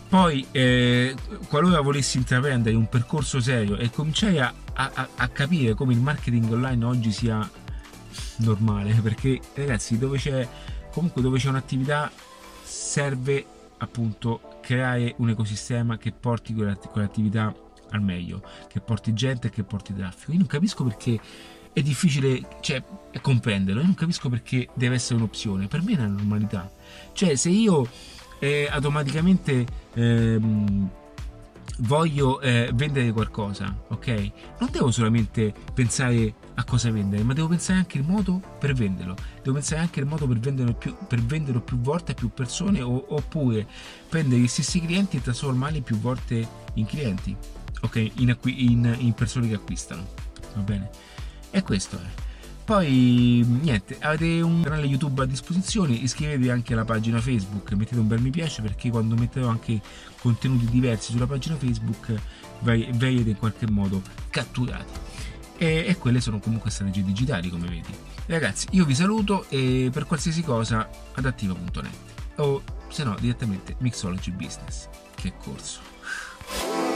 Poi, 0.09 0.45
eh, 0.51 1.15
qualora 1.49 1.81
volessi 1.81 2.17
intraprendere 2.17 2.75
un 2.75 2.87
percorso 2.87 3.41
serio 3.41 3.75
e 3.75 3.89
cominciare 3.89 4.39
a, 4.39 4.53
a, 4.73 5.07
a, 5.15 5.27
capire 5.27 5.73
come 5.73 5.93
il 5.93 5.99
marketing 5.99 6.49
online 6.49 6.85
oggi 6.85 7.11
sia 7.11 7.49
normale, 8.37 8.93
perché 9.03 9.39
ragazzi, 9.55 9.97
dove 9.97 10.17
c'è 10.17 10.47
comunque 10.91 11.21
dove 11.21 11.37
c'è 11.37 11.49
un'attività 11.49 12.09
serve 12.63 13.45
appunto 13.79 14.59
creare 14.61 15.13
un 15.17 15.29
ecosistema 15.29 15.97
che 15.97 16.11
porti 16.11 16.53
quell'attività 16.53 17.53
al 17.91 18.01
meglio, 18.01 18.41
che 18.67 18.79
porti 18.79 19.13
gente 19.13 19.47
e 19.47 19.49
che 19.49 19.63
porti 19.63 19.93
traffico. 19.93 20.31
Io 20.31 20.39
non 20.39 20.47
capisco 20.47 20.83
perché 20.83 21.19
è 21.73 21.81
difficile 21.81 22.41
cioè, 22.61 22.81
comprenderlo, 23.21 23.81
io 23.81 23.85
non 23.85 23.95
capisco 23.95 24.29
perché 24.29 24.69
deve 24.73 24.95
essere 24.95 25.15
un'opzione, 25.15 25.67
per 25.67 25.83
me 25.83 25.93
è 25.93 25.97
una 25.97 26.07
normalità. 26.07 26.71
Cioè, 27.13 27.35
se 27.35 27.49
io 27.49 27.87
eh, 28.39 28.67
automaticamente 28.69 29.65
ehm, 29.93 30.89
voglio 31.79 32.39
eh, 32.41 32.71
vendere 32.73 33.11
qualcosa, 33.11 33.83
ok? 33.89 34.31
Non 34.59 34.69
devo 34.71 34.91
solamente 34.91 35.53
pensare 35.73 36.33
a 36.55 36.63
cosa 36.63 36.91
vendere, 36.91 37.23
ma 37.23 37.33
devo 37.33 37.47
pensare 37.47 37.79
anche 37.79 37.99
al 37.99 38.05
modo 38.05 38.41
per 38.59 38.73
venderlo. 38.73 39.15
Devo 39.41 39.53
pensare 39.53 39.81
anche 39.81 39.99
al 39.99 40.07
modo 40.07 40.27
per 40.27 40.39
venderlo 40.39 40.73
più, 40.73 40.95
per 41.07 41.21
venderlo 41.21 41.61
più 41.61 41.79
volte 41.79 42.13
a 42.13 42.15
più 42.15 42.29
persone 42.29 42.81
o, 42.81 43.05
oppure 43.09 43.67
prendere 44.09 44.41
gli 44.41 44.47
stessi 44.47 44.81
clienti 44.81 45.17
e 45.17 45.21
trasformarli 45.21 45.81
più 45.81 45.97
volte 45.97 46.47
in 46.73 46.85
clienti, 46.85 47.35
ok? 47.81 48.11
In, 48.15 48.31
acqui- 48.31 48.71
in, 48.71 48.95
in 48.99 49.13
persone 49.13 49.47
che 49.47 49.55
acquistano, 49.55 50.05
va 50.55 50.61
bene? 50.61 50.89
E 51.51 51.61
questo 51.61 51.97
è. 51.97 52.26
Poi 52.67 53.45
niente, 53.61 53.95
avete 54.01 54.41
un 54.41 54.61
canale 54.61 54.87
YouTube 54.87 55.21
a 55.21 55.25
disposizione, 55.25 55.93
iscrivetevi 55.93 56.49
anche 56.49 56.73
alla 56.73 56.83
pagina 56.83 57.21
Facebook, 57.21 57.71
mettete 57.71 57.97
un 57.97 58.07
bel 58.07 58.19
mi 58.19 58.29
piace 58.29 58.61
perché 58.61 58.89
quando 58.89 59.15
metterò 59.15 59.47
anche 59.47 59.79
contenuti 60.19 60.65
diversi 60.65 61.13
sulla 61.13 61.27
pagina 61.27 61.55
Facebook 61.55 62.13
verrete 62.59 63.29
in 63.29 63.37
qualche 63.37 63.71
modo 63.71 64.01
catturati. 64.29 64.99
E, 65.55 65.85
e, 65.87 65.95
quelle 65.95 66.19
sono 66.19 66.39
comunque 66.39 66.69
strategie 66.69 67.05
digitali 67.05 67.49
come 67.49 67.69
vedi. 67.69 67.95
Ragazzi, 68.25 68.67
io 68.71 68.83
vi 68.83 68.95
saluto 68.95 69.45
e 69.47 69.89
per 69.89 70.05
qualsiasi 70.05 70.43
cosa 70.43 70.89
adattiva.net 71.13 72.39
o 72.41 72.61
se 72.89 73.05
no 73.05 73.15
direttamente 73.17 73.77
Mixology 73.79 74.31
Business, 74.31 74.89
che 75.15 75.31
corso. 75.41 76.86